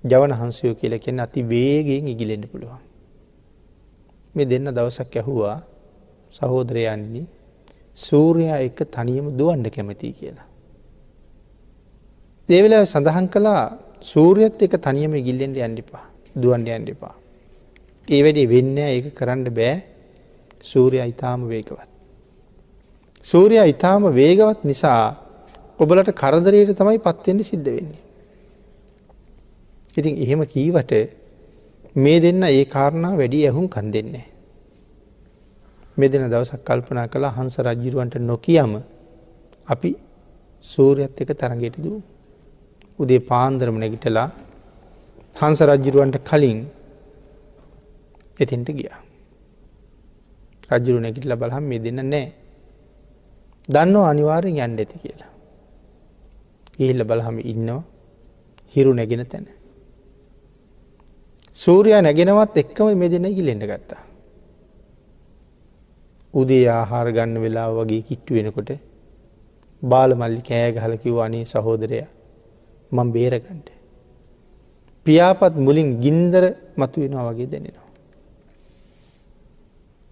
ජවන 0.05 0.33
හන්සයෝ 0.33 0.74
කියල 0.74 0.94
කෙන 0.98 1.20
අති 1.20 1.40
වේගෙන් 1.44 2.09
ඉගිලෙන්න්න 2.09 2.48
පුළුවන්. 2.48 2.83
මේ 4.35 4.46
දෙන්න 4.46 4.68
දවසක් 4.68 5.14
ඇහුවා 5.16 5.59
සහෝදරයන්නේ 6.33 7.26
සූරයා 7.96 8.59
එක 8.61 8.79
තනියම 8.88 9.26
දුවන්ඩ 9.38 9.66
කැමති 9.68 10.12
කියලා. 10.12 10.48
දේවෙලා 12.48 12.85
සඳහන් 12.85 13.26
කලා 13.29 13.62
සූරියත් 14.03 14.62
එක 14.62 14.74
තනියම 14.79 15.12
ගිල්ලෙන්ට 15.26 15.57
ඇන්ඩිපා 15.59 16.05
දුවන්ඩ 16.35 16.68
ඇන්ඩිපා. 16.68 17.14
ඒ 18.09 18.20
වැඩි 18.24 18.44
වෙන්න 18.46 18.76
ඒක 18.87 19.07
කරන්න 19.14 19.44
බෑ 19.50 19.74
සූරය 20.61 20.99
ඉතාම 21.05 21.49
වේගවත්. 21.49 21.88
සූරය 23.25 23.57
ඉතාම 23.64 24.03
වේගවත් 24.12 24.64
නිසා 24.64 25.16
ඔබලට 25.79 26.12
කරදරයට 26.12 26.77
තමයි 26.77 26.99
පත්වෙන්ට 26.99 27.44
සිද්ධ 27.44 27.70
වෙන්නේ. 27.77 28.03
ඉතින් 29.96 30.14
එහෙම 30.16 30.42
කීවට 30.46 30.92
මේ 31.96 32.20
දෙන්න 32.20 32.42
ඒ 32.44 32.64
කාරණා 32.66 33.16
වැඩි 33.16 33.46
ඇහුම් 33.46 33.66
කන් 33.68 33.88
දෙන්නේ. 33.92 34.27
මෙදෙන 35.96 36.31
දවසක් 36.31 36.62
කල්පනා 36.62 37.09
කළ 37.09 37.27
හංස 37.29 37.57
රජ්ජිරුවන්ට 37.59 38.16
නොකියම 38.23 38.73
අපි 39.66 39.90
සූරයත් 40.64 41.20
එක 41.20 41.31
තරගයට 41.35 41.77
දූ. 41.79 41.99
උදේ 42.99 43.20
පාන්දරම 43.20 43.77
නැගිටලා 43.79 44.29
හංස 45.35 45.61
රජ්ජිරුවන්ට 45.62 46.16
කලින් 46.23 46.59
එතින්ට 48.37 48.70
ගියා. 48.70 49.10
රජුරු 50.71 50.99
නැගිටල 51.01 51.35
බලහම් 51.37 51.65
මේ 51.71 51.81
දෙන්න 51.85 52.01
නෑ. 52.05 52.27
දන්නව 53.69 54.05
අනිවාරෙන් 54.11 54.57
යන්න 54.57 54.79
ඇති 54.79 54.97
කියලා. 54.99 55.33
ඉහිල්ල 56.79 57.03
බලහම 57.05 57.37
ඉන්නවා 57.53 57.83
හිරු 58.75 58.93
නැගෙන 58.95 59.25
තැන. 59.27 59.47
සූරයා 61.55 62.03
නැගෙනවත් 62.03 62.55
එක්කම 62.63 62.95
මේ 63.01 63.09
දෙන 63.09 63.27
ගිලෙන්ට 63.39 63.67
ගත්තා. 63.71 64.03
උදේ 66.35 66.65
ආහාර 66.69 67.09
ගන්න 67.13 67.43
වෙලා 67.45 67.69
වගේ 67.79 68.03
කිට්ටු 68.03 68.35
වෙනකොට 68.35 68.71
බාල 69.83 70.11
මල්ලි 70.15 70.43
කෑ 70.43 70.71
ගහලකිව 70.77 71.19
අනේ 71.27 71.45
සහෝදරය 71.45 72.01
මං 72.93 73.09
බේරගන්ට. 73.17 73.69
පියාපත් 75.07 75.55
මුලින් 75.67 75.89
ගින්දර 76.03 76.45
මතු 76.77 76.97
වෙනවා 77.03 77.29
වගේ 77.31 77.51
දැනෙනවා. 77.53 77.80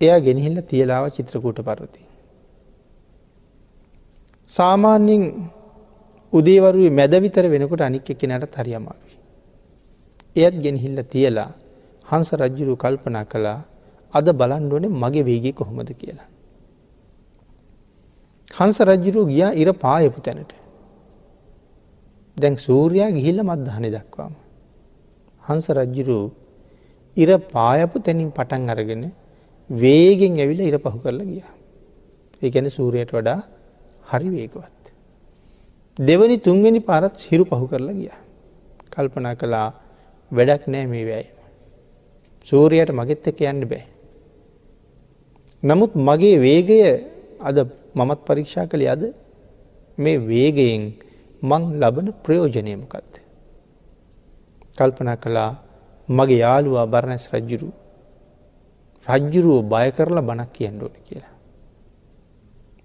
එයා 0.00 0.18
ගෙනහිල්ල 0.18 0.60
තියලාව 0.60 1.08
චිත්‍රකූට 1.08 1.60
පරති. 1.60 2.02
සාමාන්‍යින් 4.50 5.22
උදේවරුවේ 6.32 6.90
මැද 6.90 7.14
විතර 7.22 7.44
වෙනකොට 7.48 7.80
අනික් 7.80 8.10
එකනට 8.10 8.54
හරියමාරුයි. 8.56 9.16
එයත් 10.36 10.56
ගෙනහිල්ල 10.62 10.98
තියලා 11.02 11.50
හංස 12.06 12.30
රජ්ජුරු 12.34 12.76
කල්පනා 12.76 13.24
කළා 13.24 13.60
අද 14.12 14.26
බලන්ඩුවනේ 14.30 14.96
මගේ 15.02 15.22
වේගේ 15.22 15.52
කොහොමද 15.52 15.90
කියලා. 15.92 16.28
හංස 18.58 18.78
රජ්ජුරු 18.80 19.26
ගියා 19.26 19.52
ඉර 19.52 19.68
පායපු 19.72 20.20
තැනට. 20.20 20.52
දැන් 22.36 22.56
සූරයා 22.56 23.10
ගිහිල්ල 23.10 23.40
මත්දහන 23.42 23.86
දක්වාම. 23.90 24.34
හංස 25.42 25.66
රජ්ජුරු 25.70 26.18
ඉර 27.16 27.30
පායපු 27.54 27.98
තැනින් 27.98 28.30
පටන් 28.30 28.70
අරගෙන 28.70 29.04
වේගෙන් 29.70 30.38
ඇවිල 30.38 30.60
ඉර 30.60 30.78
පහු 30.78 30.98
කරලා 30.98 31.24
ගිය. 31.24 31.42
ඒගැන 32.42 32.70
සූරයට 32.70 33.12
වඩා 33.12 33.40
හරි 34.10 34.28
වේගවත්. 34.28 34.84
දෙවනි 35.98 36.38
තුන්වෙනි 36.38 36.80
පාරත් 36.80 37.16
හිරු 37.30 37.44
පහු 37.44 37.66
කරලා 37.68 37.92
ගිය. 37.92 38.10
කල්පනා 38.90 39.34
කළා 39.34 39.68
වැඩක් 40.32 40.62
නෑ 40.66 40.86
මේ 40.86 41.04
වැෑයම. 41.04 41.38
සූරයට 42.44 42.90
මගෙත් 42.90 43.28
එක 43.28 43.40
යන්න 43.40 43.68
බෑ. 43.68 43.84
නමුත් 45.62 45.92
මගේ 45.96 46.36
වේගය 46.38 46.78
අද 47.40 47.56
මමත් 47.94 48.20
පරීක්ෂා 48.26 48.66
කළේ 48.66 48.88
අද 48.88 49.02
මේ 49.98 50.18
වේගයෙන් 50.30 50.82
මං 51.42 51.62
ලබන 51.80 52.08
ප්‍රයෝජනයමකත්. 52.24 53.14
කල්පනා 54.78 55.16
කළා 55.16 55.50
මගේ 56.08 56.38
යාළුවා 56.38 56.86
බරණැස් 56.86 57.28
රජ්ජුරු 57.34 57.68
රජ්ජුරුව 59.08 59.60
බය 59.64 59.88
කරලා 59.90 60.22
බණක් 60.22 60.50
කියන්න 60.52 60.82
ඕන 60.82 60.96
කියලා. 61.04 61.34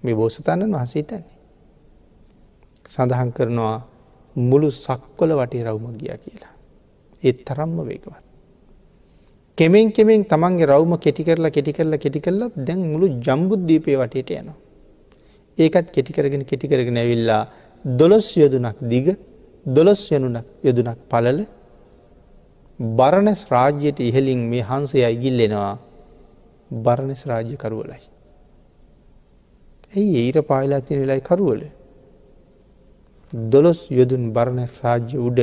මේ 0.04 0.16
බෝසතන්නන් 0.16 0.76
වහසේ 0.76 1.04
තැන්නේ. 1.04 1.38
සඳහන් 2.86 3.30
කරනවා 3.32 3.78
මුළු 4.36 4.70
සක්කොල 4.74 5.32
වටේ 5.32 5.64
රවුම 5.64 5.94
ගිය 5.94 6.18
කියලා. 6.18 6.54
ඒත් 7.22 7.38
තරම්ම 7.46 7.78
වේගවත්. 7.82 8.24
කෙමෙන් 9.58 9.92
කෙමෙන් 9.92 10.22
තමන්ගේ 10.26 10.70
රවම 10.72 10.94
කෙටි 10.98 11.24
කරලා 11.24 11.52
කෙටි 11.52 11.72
කරලා 11.72 11.98
කෙටි 11.98 12.20
කරලා 12.20 12.50
දැන් 12.58 12.80
මුළු 12.92 13.08
ජම්බුද්ධීපය 13.26 13.92
වටේට 13.96 14.32
යනවා. 14.34 14.58
ඒකත් 15.58 15.88
කෙටි 15.92 16.12
කරගෙන 16.14 16.44
කෙටි 16.46 16.68
කරගෙන 16.68 16.98
ඇවිල්ලා 16.98 17.44
දොළොස් 17.86 18.28
යොදුනක් 18.38 18.78
දිග 18.84 19.08
දොළොස් 19.66 20.02
යනුනක් 20.12 20.48
යොදුනක් 20.64 21.00
පලල 21.10 21.40
බරණැස් 22.80 23.42
රාජ්‍යයට 23.50 24.00
ඉහලින් 24.00 24.42
මේ 24.52 24.64
hanසේ 24.64 25.04
අයිගිල්ලෙනවා 25.06 25.74
බරණෙස් 26.82 27.22
රාජ්‍යකරුවලයි. 27.26 28.02
ඇයි 29.94 30.18
ඒර 30.22 30.38
පායිලා 30.42 30.82
තින 30.82 31.00
වෙලයි 31.02 31.22
කරුවල. 31.22 31.62
දොළොස් 33.52 33.82
යොදුන් 33.92 34.24
බරණ 34.34 34.68
රාජ්‍ය 34.80 35.18
උඩ 35.20 35.40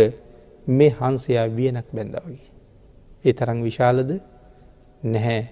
මේ 0.69 0.91
හන්සයා 0.91 1.47
වියනක් 1.49 1.89
බැඳවගේ. 1.95 2.47
ඒ 3.25 3.33
තරං 3.33 3.59
විශාලද 3.63 4.11
නැහැ. 5.05 5.43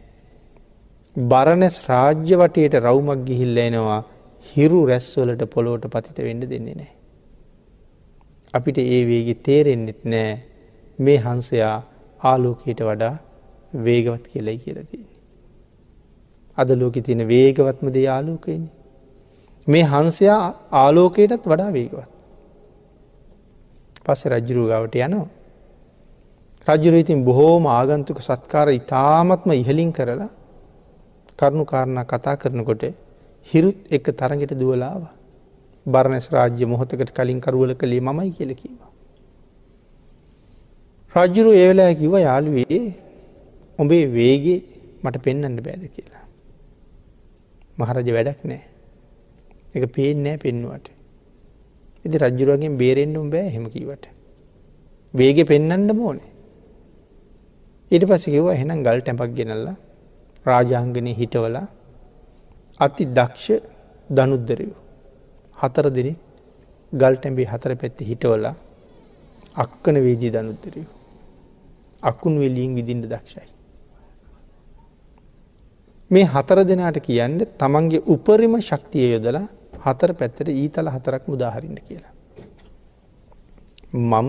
බරණැස් 1.31 1.77
රාජ්‍ය 1.89 2.35
වටයට 2.37 2.75
රවුමක් 2.77 3.21
ගිහිල්ල 3.27 3.59
එනවා 3.59 4.01
හිරු 4.47 4.81
රැස්වලට 4.87 5.43
පොළොවට 5.55 5.91
පතිත 5.95 6.19
වෙන්න 6.19 6.43
දෙන්නේ 6.43 6.75
නෑ. 6.75 6.93
අපිට 8.55 8.79
ඒ 8.79 9.03
වේගෙ 9.11 9.35
තේරෙන්න්නෙත් 9.47 10.03
නෑ 10.05 10.33
මේ 10.99 11.19
හන්සයා 11.19 11.77
ආලෝකයට 12.23 12.81
වඩා 12.81 13.15
වේගවත් 13.85 14.25
කියලයි 14.33 14.59
කියලතින්නේ. 14.59 15.18
අද 16.59 16.71
ලෝක 16.81 16.97
තියෙන 17.07 17.23
වේගවත්ම 17.29 17.89
දේ 17.97 18.07
ආලෝකයන්නේ. 18.09 18.73
මේ 19.67 19.85
හන්සයා 19.85 20.45
ආලෝකයටත් 20.83 21.45
වඩා 21.45 21.73
වේගවත්. 21.73 22.09
පස්ස 24.05 24.23
රජ්ජරුගාවට 24.33 24.95
යනවා. 24.99 25.29
රජ්ජුර 26.67 26.95
ඉතින් 26.95 27.25
බොහෝම 27.25 27.65
ආගන්තුක 27.69 28.19
සත්කාර 28.21 28.69
ඉතාමත්ම 28.71 29.51
ඉහලින් 29.55 29.91
කරලා 29.93 30.31
කරුණු 31.39 31.65
කාරණා 31.65 32.05
කතා 32.05 32.37
කරනකොට 32.37 32.83
හිරුත් 33.47 33.79
එක 33.91 34.07
තරගෙට 34.13 34.53
දුවලාව 34.61 35.03
බරණැස් 35.87 36.27
රාජ්‍ය 36.29 36.65
මොහොතකට 36.67 37.11
කලින් 37.11 37.41
කරුවල 37.41 37.73
කළේ 37.75 38.01
මමයි 38.01 38.31
කියලකිවා. 38.39 38.91
රජ්ජුරු 41.15 41.51
ඒවෙලා 41.53 41.93
කිව 41.95 42.15
යාළුවේ 42.21 42.83
උඹේ 43.79 44.05
වේගේ 44.09 44.61
මට 45.03 45.23
පෙන්න්නට 45.25 45.61
බෑද 45.67 45.85
කියලා. 45.95 46.25
මහරජ 47.79 48.09
වැඩක් 48.17 48.41
නෑ 48.51 48.63
එක 49.75 49.85
පේෙන් 49.95 50.23
නෑ 50.25 50.39
පෙන්නුවට. 50.39 50.87
ඉති 52.05 52.17
රජ්ජුරුවගෙන් 52.19 52.75
බේරෙන්ඩුම් 52.81 53.27
බෑ 53.31 53.49
හෙම 53.55 53.65
කීවට. 53.71 54.05
වේගෙ 55.15 55.43
පෙන්නන්න 55.45 55.91
මෝනේ. 55.97 56.31
ඊට 57.91 58.05
පසිකිව 58.05 58.47
එහෙනම් 58.49 58.81
ගල් 58.87 59.01
ටැපක් 59.03 59.33
ගෙනල්ලා 59.39 59.77
රාජාංගනය 60.47 61.13
හිටවලා 61.21 61.67
අති 62.81 63.05
දක්ෂ 63.17 63.63
දනුද්දරයෝ 64.11 64.79
හතර 65.57 65.87
දෙනෙ 65.97 66.13
ගල් 66.93 67.15
ටැඹේ 67.17 67.51
හතර 67.53 67.73
පැත්ති 67.81 68.09
හිටවලා 68.11 68.55
අක්කන 69.55 69.97
වේදී 70.07 70.33
දනුද්දරයෝ 70.35 70.91
අකුන් 72.03 72.35
වෙලියෙන් 72.41 72.75
විදින්ට 72.77 73.07
දක්ෂයි. 73.13 73.49
මේ 76.11 76.25
හතර 76.25 76.59
දෙනාට 76.65 76.99
කියන්න 77.01 77.39
තමන්ගේ 77.59 78.05
උපරිම 78.07 78.55
ශක්තිය 78.61 79.09
යොදලා 79.15 79.47
හතර 79.85 80.11
පැත්තට 80.15 80.49
ඊතල 80.53 80.89
හතරක් 80.89 81.23
මුදාහරින්න 81.27 81.79
කියලා. 81.81 82.13
මම 83.93 84.29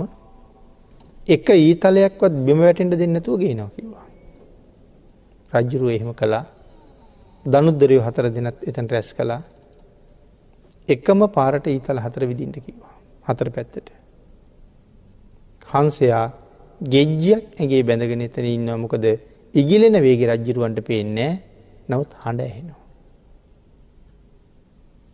එක 1.27 1.47
ඊතලයක්වත් 1.49 2.33
බිම 2.45 2.59
වැටෙන්ට 2.59 2.95
දෙන්නතුව 2.95 3.39
ගේනවා 3.39 3.71
කිවා. 3.71 4.05
රජ්ජුරුව 5.51 5.89
එහෙම 5.89 6.11
කළා 6.13 6.45
දනුද්දරයෝ 7.45 8.03
හතර 8.07 8.25
දෙනත් 8.29 8.57
එතන් 8.63 8.87
රැස් 8.87 9.09
කලා 9.13 9.41
එකම 10.89 11.19
පාරට 11.29 11.65
ඊතල 11.67 11.97
හතර 11.97 12.23
විදින්ට 12.25 12.57
කිවා 12.59 12.95
හතර 13.27 13.49
පැත්තට. 13.49 13.87
හන්සයා 15.67 16.25
ගෙජ්ජයක් 16.81 17.43
ඇගේ 17.55 17.83
බැඳගෙන 17.83 18.21
එතන 18.21 18.45
ඉන්න 18.47 18.69
මොකද 18.77 19.05
ඉගිලෙන 19.53 19.95
වේගේ 19.97 20.29
රජ්ජිරුවන්ට 20.29 20.79
පේන්නේ 20.83 21.31
නවත් 21.89 22.11
හඬ 22.23 22.41
ඇහෙනවා. 22.41 22.81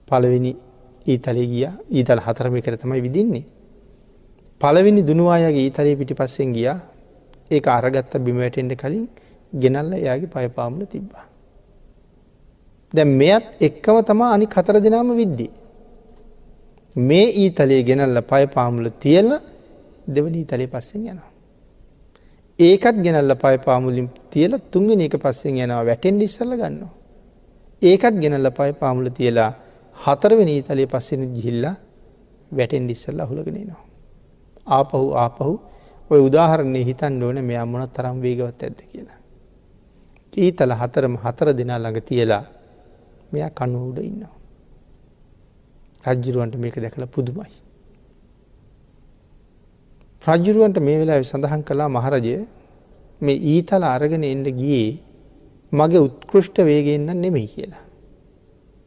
පළවෙනි 0.08 0.52
ඊතලේ 1.06 1.48
ගිය 1.48 1.68
ඊතල් 1.92 2.22
හතරම 2.26 2.56
කර 2.62 2.76
තමයි 2.78 3.02
විදින්නේ. 3.02 3.46
පළවෙනි 4.62 5.02
දුනුවායගේ 5.04 5.66
ඊතලේ 5.68 5.96
පිටි 5.96 6.14
පස්සෙන් 6.14 6.52
ගියා 6.54 6.80
ඒ 7.52 7.62
අරගත්ත 7.68 8.14
බිමවැටෙන්ට 8.18 8.74
කලින් 8.82 9.06
ගෙනල්ල 9.54 9.92
එයාගේ 9.94 10.34
පයපාමුල 10.36 10.86
තිබ්බා. 10.86 11.26
දැ 12.94 13.06
මෙයත් 13.20 13.46
එක්කම 13.62 13.98
තමා 14.04 14.34
අනි 14.36 14.46
කතර 14.48 14.78
දෙනාම 14.80 15.10
විද්දී. 15.22 15.52
මේ 16.96 17.28
ඊතලේ 17.44 17.82
ගෙනල්ල 17.84 18.18
පයපාමුල 18.32 18.90
තියල්ල 19.04 19.32
දෙවනි 20.08 20.38
ඊතලේ 20.44 20.68
පස්සෙන් 20.68 21.02
යනවා. 21.04 21.35
ඒකත් 22.60 22.96
ගෙනල්ල 23.04 23.36
පයපාමුලින් 23.36 24.08
තියල 24.32 24.60
තුන්ගෙන 24.72 25.02
එක 25.02 25.18
පස්සෙන් 25.18 25.58
යනවා 25.58 25.84
වැටෙන් 25.84 26.22
ඉස්සල්ල 26.22 26.56
ගන්නවා. 26.56 26.94
ඒකත් 27.82 28.16
ගෙනල්ල 28.16 28.48
පය 28.52 28.72
පාමුල 28.74 29.10
තියලා 29.10 29.52
හතරවෙන 29.96 30.48
ඊතලේ 30.48 30.88
පස්සෙන 30.88 31.34
ගිහිල්ලා 31.36 31.76
වැටෙන් 32.52 32.90
ඉස්සල්ල 32.90 33.20
හුලගෙනනවා. 33.22 33.84
ආපහු 34.68 35.12
ආපහු 35.16 35.60
ඔය 36.10 36.20
උදාහරන්නේ 36.20 36.84
හිතන් 36.84 37.24
ඕන 37.24 37.44
මෙයා 37.44 37.66
මොන 37.66 37.84
තරම් 37.90 38.22
වේගවත් 38.22 38.64
ඇද 38.64 38.80
කියලා. 38.92 39.20
ඊතල 40.34 40.72
හතරම 40.72 41.16
හතර 41.18 41.48
දෙනා 41.54 41.80
ළඟ 41.80 42.02
තියලා 42.02 42.44
මෙයා 43.32 43.52
කනුවුඩ 43.52 44.00
ඉන්නවා. 44.00 44.36
රජ්ජුරුවන්ට 46.06 46.56
මේක 46.56 46.76
දැකළ 46.80 47.08
පුදුමයි. 47.08 47.65
රජ්ජුරුවන්ට 50.26 50.78
මේ 50.80 51.00
වෙලා 51.00 51.24
සඳහන් 51.24 51.62
කලා 51.62 51.90
මහරජය 51.90 52.36
මේ 53.22 53.38
ඊතල 53.54 53.84
අරගෙන 53.86 54.24
එන්ඩ 54.24 54.48
ගියේ 54.52 54.92
මගේ 55.72 56.06
උත්කෘෂ්ට 56.08 56.58
වේගෙන්න්න 56.60 57.10
නෙමෙයි 57.16 57.48
කියලා. 57.48 57.84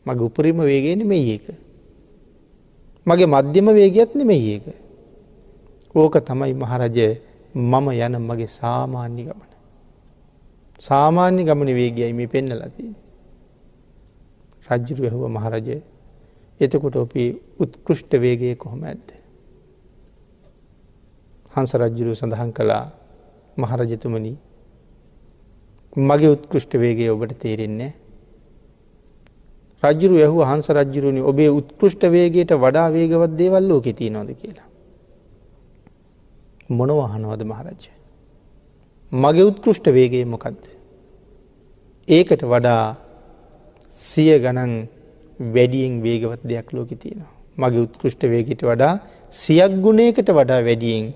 මගේ 0.06 0.24
උපරිම 0.24 0.58
වේගෙන 0.60 1.06
මෙයි 1.06 1.32
ඒක. 1.34 1.46
මගේ 3.06 3.26
මධ්‍යම 3.26 3.68
වේගයක් 3.70 4.14
නෙමෙයි 4.14 4.48
ඒක. 4.54 4.66
ඕක 5.94 6.14
තමයි 6.20 6.54
මහරජය 6.54 7.08
මම 7.54 7.86
යන 7.98 8.14
මගේ 8.20 8.50
සාමාන්‍ය 8.50 9.22
ගමන. 9.24 9.52
සාමාන්‍ය 10.80 11.44
ගමන 11.44 11.70
වේගයයි 11.74 12.12
මේ 12.12 12.26
පෙන්න 12.26 12.50
ලතිී. 12.52 12.94
රජ්ජුරු 14.68 15.04
ඇහුව 15.04 15.24
මහරජය 15.28 15.76
එතකොට 16.60 16.96
ඔපී 16.96 17.28
උත්කෘෂ්ට 17.58 18.12
වේගය 18.16 18.56
කොහොම 18.56 18.82
ඇත්ද. 18.84 19.17
හංස 21.58 21.72
රජ්ජුරු 21.82 22.18
සඳහන් 22.20 22.50
කළා 22.52 22.84
මහරජතුමනි 23.56 24.34
මගේ 26.00 26.34
උත්කෘෂ්ට 26.36 26.72
වේගේ 26.82 27.10
ඔබට 27.10 27.32
තේරෙන්නේ 27.42 27.92
රජ්ජුරු 29.82 30.16
ඇහු 30.18 30.38
හන්ස 30.42 30.68
රජ්ජුරුණි 30.70 31.20
ඔබේ 31.22 31.50
උත්කෘෂ්ට 31.50 32.02
වේගේට 32.14 32.52
වඩා 32.54 32.88
වේගවත් 32.90 33.32
දේවල් 33.40 33.64
ලෝක 33.70 33.86
තියනොද 33.98 34.30
කියලා. 34.32 34.68
මොනවහනවද 36.70 37.42
මහරජ්‍ය. 37.44 37.90
මගේ 39.12 39.48
උත්කෘෂ්ට 39.50 39.86
වේගේ 39.88 40.24
මොකක්ද. 40.24 40.62
ඒකට 42.08 42.42
වඩා 42.44 42.96
සිය 43.96 44.32
ගණන් 44.38 44.74
වැඩියෙන් 45.54 46.02
වේගවත් 46.02 46.42
දෙයක් 46.44 46.68
ලෝක 46.72 46.90
තියෙනවා. 46.94 47.32
මගේ 47.58 47.84
උත්කෘෂ්ට 47.86 48.22
වේගට 48.24 48.62
වඩා 48.62 48.94
සියක් 49.32 49.72
ගුණයකට 49.80 50.28
වඩා 50.30 50.60
වැඩියෙන් 50.60 51.14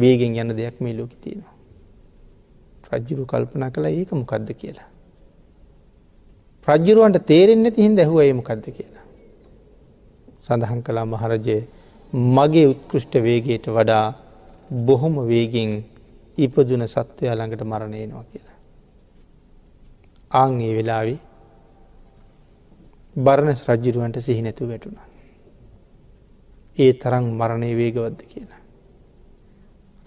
වේගෙන් 0.00 0.36
යන 0.36 0.56
දෙයක් 0.56 0.80
මේ 0.80 0.94
ලෝක 0.94 1.12
තියෙනවා. 1.20 1.54
රජ්ජුරු 2.90 3.24
කල්පනා 3.26 3.70
කළ 3.70 3.86
ඒක 3.86 4.12
මොකක්ද 4.12 4.48
කියලා. 4.52 4.88
රජ්ජුරුවන්ට 6.66 7.26
තේරෙන්න 7.26 7.72
තිහින් 7.72 7.96
දැහුව 7.96 8.20
ඒ 8.20 8.32
මොකක්ද 8.32 8.64
කියලා. 8.68 9.04
සඳහන් 10.42 10.80
කලා 10.82 11.06
මහරජය 11.06 11.58
මගේ 12.12 12.66
උත්කෘෂ්ට 12.66 13.14
වේගයට 13.18 13.66
වඩා 13.68 14.06
බොහොම 14.70 15.16
වේගෙන් 15.26 15.70
ඉපදුන 16.38 16.84
සත්වය 16.86 17.26
ළඟට 17.28 17.62
මරණයනවා 17.64 18.24
කියලා. 18.24 18.58
ආංගේ 20.32 20.72
වෙලාවි 20.76 21.16
බරණස් 23.16 23.60
රජ්ජිරුවන්ට 23.68 24.16
සිහිනැතු 24.20 24.68
වැටුණ. 24.68 24.98
ඒ 26.76 26.92
තරං 26.94 27.24
මරණය 27.32 27.70
වේගවද්ද 27.76 28.20
කියලා. 28.24 28.60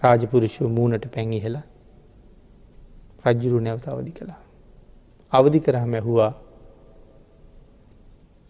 රාජපුරුෂෝ 0.02 0.68
මූනට 0.68 1.04
පැංගිහෙල 1.14 1.56
රජ්ජුරු 3.24 3.58
නැවත 3.60 3.86
අවදි 3.88 4.10
කළා. 4.10 4.40
අවදි 5.32 5.58
කරහම 5.60 5.92
ඇහුවා 5.94 6.32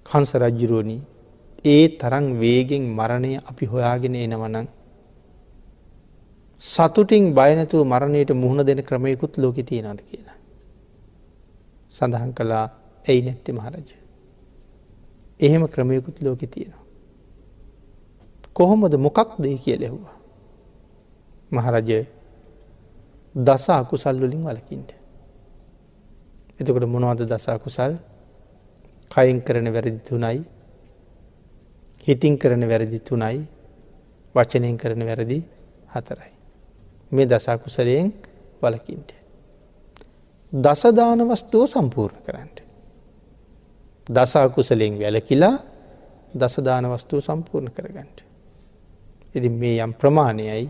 හංස 0.06 0.30
රජ්ජුරුවනී 0.34 1.00
ඒ 1.64 1.84
තරං 2.00 2.26
වේගෙන් 2.40 2.84
මරණය 2.98 3.32
අපි 3.50 3.64
හොයාගෙන 3.66 4.14
එනවනං 4.16 4.66
සතුටින් 6.60 7.24
බයනැතුව 7.34 7.82
මරණයට 7.84 8.30
මුහුණ 8.32 8.66
දෙන 8.66 8.80
ක්‍රමයකුත් 8.82 9.34
ලෝක 9.38 9.56
තියෙනද 9.68 10.00
කියලා. 10.08 10.38
සඳහන් 11.92 12.32
කළා 12.32 12.66
ඇයි 13.04 13.22
නැත්ති 13.22 13.52
මහරජ. 13.52 13.88
එහෙම 15.40 15.62
ක්‍රමයකුත් 15.68 16.16
ලෝක 16.22 16.40
තියෙනවා. 16.54 16.84
කොහොමද 18.52 18.94
මොකක් 18.96 19.30
දෙය 19.38 19.56
කිය 19.58 19.76
ලැහුවා. 19.76 20.21
මහරජය 21.52 22.00
දසා 23.34 23.84
කුසල් 23.84 24.16
වලින් 24.16 24.42
වලකින්ට. 24.44 24.90
එතකොට 26.58 26.86
මොනවද 26.86 27.20
දසා 27.26 27.58
කුසල් 27.58 27.92
කයින් 29.10 29.38
කරන 29.42 29.66
වැරදි 29.74 30.00
තුනයි 30.00 30.38
හිතින් 32.06 32.34
කරන 32.38 32.62
වැරදි 32.68 32.98
තුනයි 33.00 33.38
වචනයෙන් 34.34 34.76
කරන 34.76 35.02
වැරදි 35.02 35.38
හතරයි. 35.88 36.32
මේ 37.12 37.26
දසාකුසලයෙන් 37.26 38.12
වලකින්ට. 38.62 39.10
දසදාන 40.52 41.20
වස්තුව 41.28 41.66
සම්පූර්ණ 41.66 42.22
කරන්න. 42.22 42.50
දසාකුසලෙන් 44.06 44.98
වැලකිලා 44.98 45.56
දසදාන 46.34 46.84
වස්තුව 46.86 47.20
සම්පූර්ණ 47.20 47.70
කරගන්නට. 47.70 48.18
ඉති 49.34 49.48
මේ 49.50 49.76
යම් 49.78 49.94
ප්‍රමාණයයි 49.94 50.68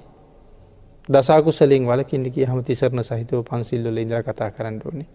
දසාකුසලින් 1.09 1.85
වලකින්ට 1.85 2.31
කිය 2.31 2.47
හම 2.47 2.63
තිසරණ 2.63 3.03
සහිතව 3.03 3.43
පන්සිල්ලොල 3.43 3.99
ඉදර 3.99 4.23
කතා 4.23 4.51
කරන්න 4.51 4.79
ඕනේ. 4.81 5.09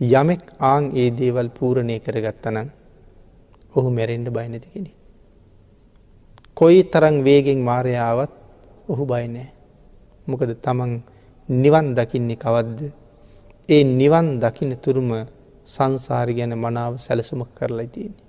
යමෙක් 0.00 0.42
ආං 0.60 0.84
ඒ 0.94 1.10
දේවල් 1.10 1.48
පූරණය 1.50 1.98
කරගත්තනන් 1.98 2.70
ඔහු 3.74 3.90
මැරෙන්ඩ 3.90 4.28
බයිනති 4.28 4.68
කෙනෙ. 4.68 4.90
කොයි 6.54 6.84
තරං 6.84 7.24
වේගෙන් 7.24 7.58
මාරයාවත් 7.60 8.32
ඔහු 8.88 9.06
බයිනෑ. 9.06 9.50
මොකද 10.26 10.54
තමන් 10.56 10.92
නිවන් 11.48 11.94
දකින්නේ 11.94 12.36
කවද්ද. 12.36 12.80
ඒ 13.68 13.84
නිවන් 13.84 14.38
දකින 14.38 14.72
තුරුම 14.78 15.10
සංසාරි 15.66 16.34
ගැන 16.34 16.54
මනාව 16.56 16.94
සැලසුම 16.98 17.42
කරලා 17.48 17.86
තියෙන්නේ. 17.86 18.26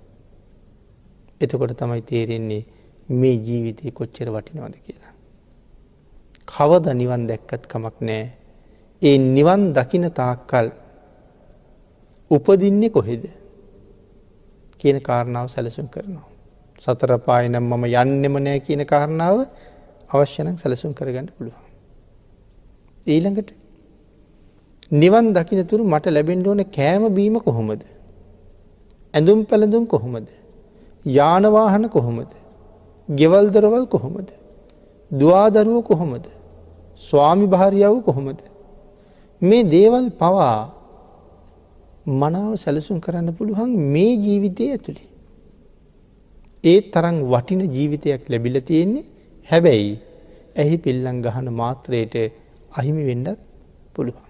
එතකොට 1.40 1.72
තමයි 1.74 2.02
තේරෙන්නේ 2.02 2.62
මේ 3.10 3.36
ජීවිතය 3.38 3.90
කොච්චර 3.92 4.28
වටිනවද 4.28 4.76
කියලා. 4.78 5.11
කවද 6.52 6.86
නිවන් 6.94 7.22
දැක්කත් 7.26 7.62
කමක් 7.66 7.96
නෑ. 8.00 8.24
ඒ 9.02 9.16
නිවන් 9.28 9.62
දකින 9.72 10.04
තාක්කල් 10.12 10.66
උපදින්නේ 12.30 12.90
කොහෙද 12.90 13.24
කියන 14.80 14.98
කාරණාව 15.00 15.46
සැලසුම් 15.48 15.86
කරනවා. 15.88 16.28
සතර 16.78 17.12
පායනම් 17.18 17.64
මම 17.64 17.84
යන්නෙම 17.94 18.34
නෑ 18.38 18.60
කියන 18.60 18.82
කාරණාව 18.84 19.38
අවශ්‍යනම් 20.10 20.56
සැලසුම් 20.56 20.92
කරගන්න 20.92 21.28
පුළුවන්. 21.28 21.64
ඊළඟට 23.06 23.50
නිවන් 24.92 25.26
දකිනතුරු 25.32 25.82
මට 25.84 26.06
ලැබෙන්ඩ 26.08 26.46
ඕන 26.46 26.62
කෑම 26.68 27.04
බීම 27.14 27.36
කොහොමද. 27.40 27.82
ඇඳුම් 29.14 29.40
පැළඳුම් 29.44 29.84
කොහොමද. 29.86 30.28
යානවාහන 31.08 31.84
කොහොමද. 31.88 32.30
ගෙවල්දරවල් 33.08 33.86
කොහොමද. 33.86 34.28
දවාදරුව 35.10 35.82
කොහොමද. 35.84 36.24
ස්වාමි 36.98 37.46
භාරියාව 37.46 37.96
කොහොමද. 38.04 38.40
මේ 39.42 39.62
දේවල් 39.64 40.06
පවා 40.12 40.70
මනාව 42.06 42.52
සැලසුම් 42.56 43.00
කරන්න 43.00 43.28
පුළුවන් 43.32 43.70
මේ 43.92 44.12
ජීවිතය 44.16 44.64
ඇතුළි. 44.70 45.04
ඒ 46.64 46.80
තරං 46.90 47.16
වටින 47.24 47.62
ජීවිතයක් 47.68 48.22
ලැබිල 48.28 48.56
තියෙන්නේ 48.60 49.04
හැබැයි 49.48 49.92
ඇහි 50.56 50.76
පිල්ලං 50.78 51.22
ගහන 51.22 51.48
මාත්‍රයට 51.52 52.14
අහිමි 52.72 53.02
වෙන්නත් 53.06 53.38
පුළුවන්. 53.94 54.28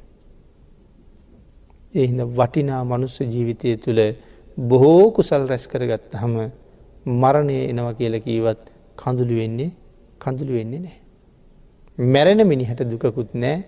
එහිද 1.95 2.21
වටිනා 2.31 2.83
මනුස්ස 2.85 3.17
ජීවිතය 3.25 3.77
තුළ 3.77 4.01
බොහෝ 4.59 5.11
කුසල් 5.11 5.43
රැස් 5.47 5.65
කරගත්ත 5.67 6.13
හම 6.15 6.37
මරණය 7.07 7.57
එනවා 7.65 7.95
කියල 7.95 8.15
කීවත් 8.21 8.63
කඳුළු 8.97 9.35
වෙන්නේ 9.35 9.71
කඳුළු 10.21 10.53
වෙන්නේ 10.53 10.81
නෑ. 10.81 11.02
මැරෙන 11.99 12.47
මිනිහට 12.47 12.81
දුකකුත් 12.83 13.35
නෑ. 13.35 13.65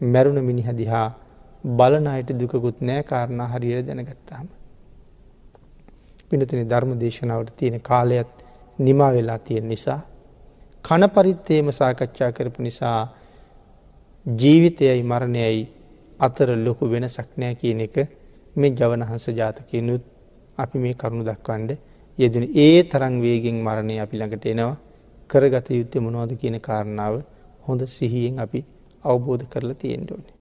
මැරුණ 0.00 0.44
මිනිහ 0.44 0.68
දිහා 0.72 1.14
බලන 1.64 2.06
අයට 2.06 2.30
දුකකුත් 2.32 2.80
නෑ 2.80 3.02
කාරණා 3.02 3.48
හරියට 3.48 3.86
දැනගත්තාම. 3.86 4.46
පිනතුනි 6.28 6.64
ධර්ම 6.64 6.92
දේශනාවට 6.96 7.56
තියෙන 7.56 7.80
කාලයත් 7.80 8.32
නිමා 8.78 9.12
වෙලා 9.12 9.38
තියෙන 9.40 9.68
නිසා 9.68 10.00
කන 10.84 11.08
පරිත්තේම 11.08 11.72
සාකච්ඡා 11.72 12.32
කරපු 12.32 12.62
නිසා 12.62 13.00
ජීවිතයයි 14.26 15.02
මරණයයි 15.02 15.68
අතර 16.20 16.48
ලොකු 16.56 16.84
වෙනසක් 16.86 17.28
නෑ 17.36 17.54
කියන 17.54 17.80
එක 17.80 17.96
මේ 18.56 18.70
ජවනහන්ස 18.70 19.26
ජාතකයනුත් 19.30 20.02
අපි 20.58 20.78
මේ 20.78 20.94
කරුණු 20.94 21.24
දක්වන්ඩ 21.24 21.72
යෙදන 22.18 22.44
ඒ 22.56 22.82
තරං 22.84 23.14
වේගෙන් 23.20 23.56
මරණය 23.60 24.00
අපි 24.00 24.16
ළඟට 24.16 24.46
එනවා. 24.46 24.76
කරගත 25.30 25.68
යුත්තේ 25.72 26.00
මොනවද 26.00 26.32
කියන 26.40 26.56
කාරණාව 26.60 27.14
හොඳ 27.66 27.80
සිහියෙන් 27.88 28.38
අපි 28.38 28.64
අවබෝධ 29.04 29.46
කරලා 29.48 29.74
තියෙන්ඩ 29.74 30.10
ඕනේ. 30.10 30.35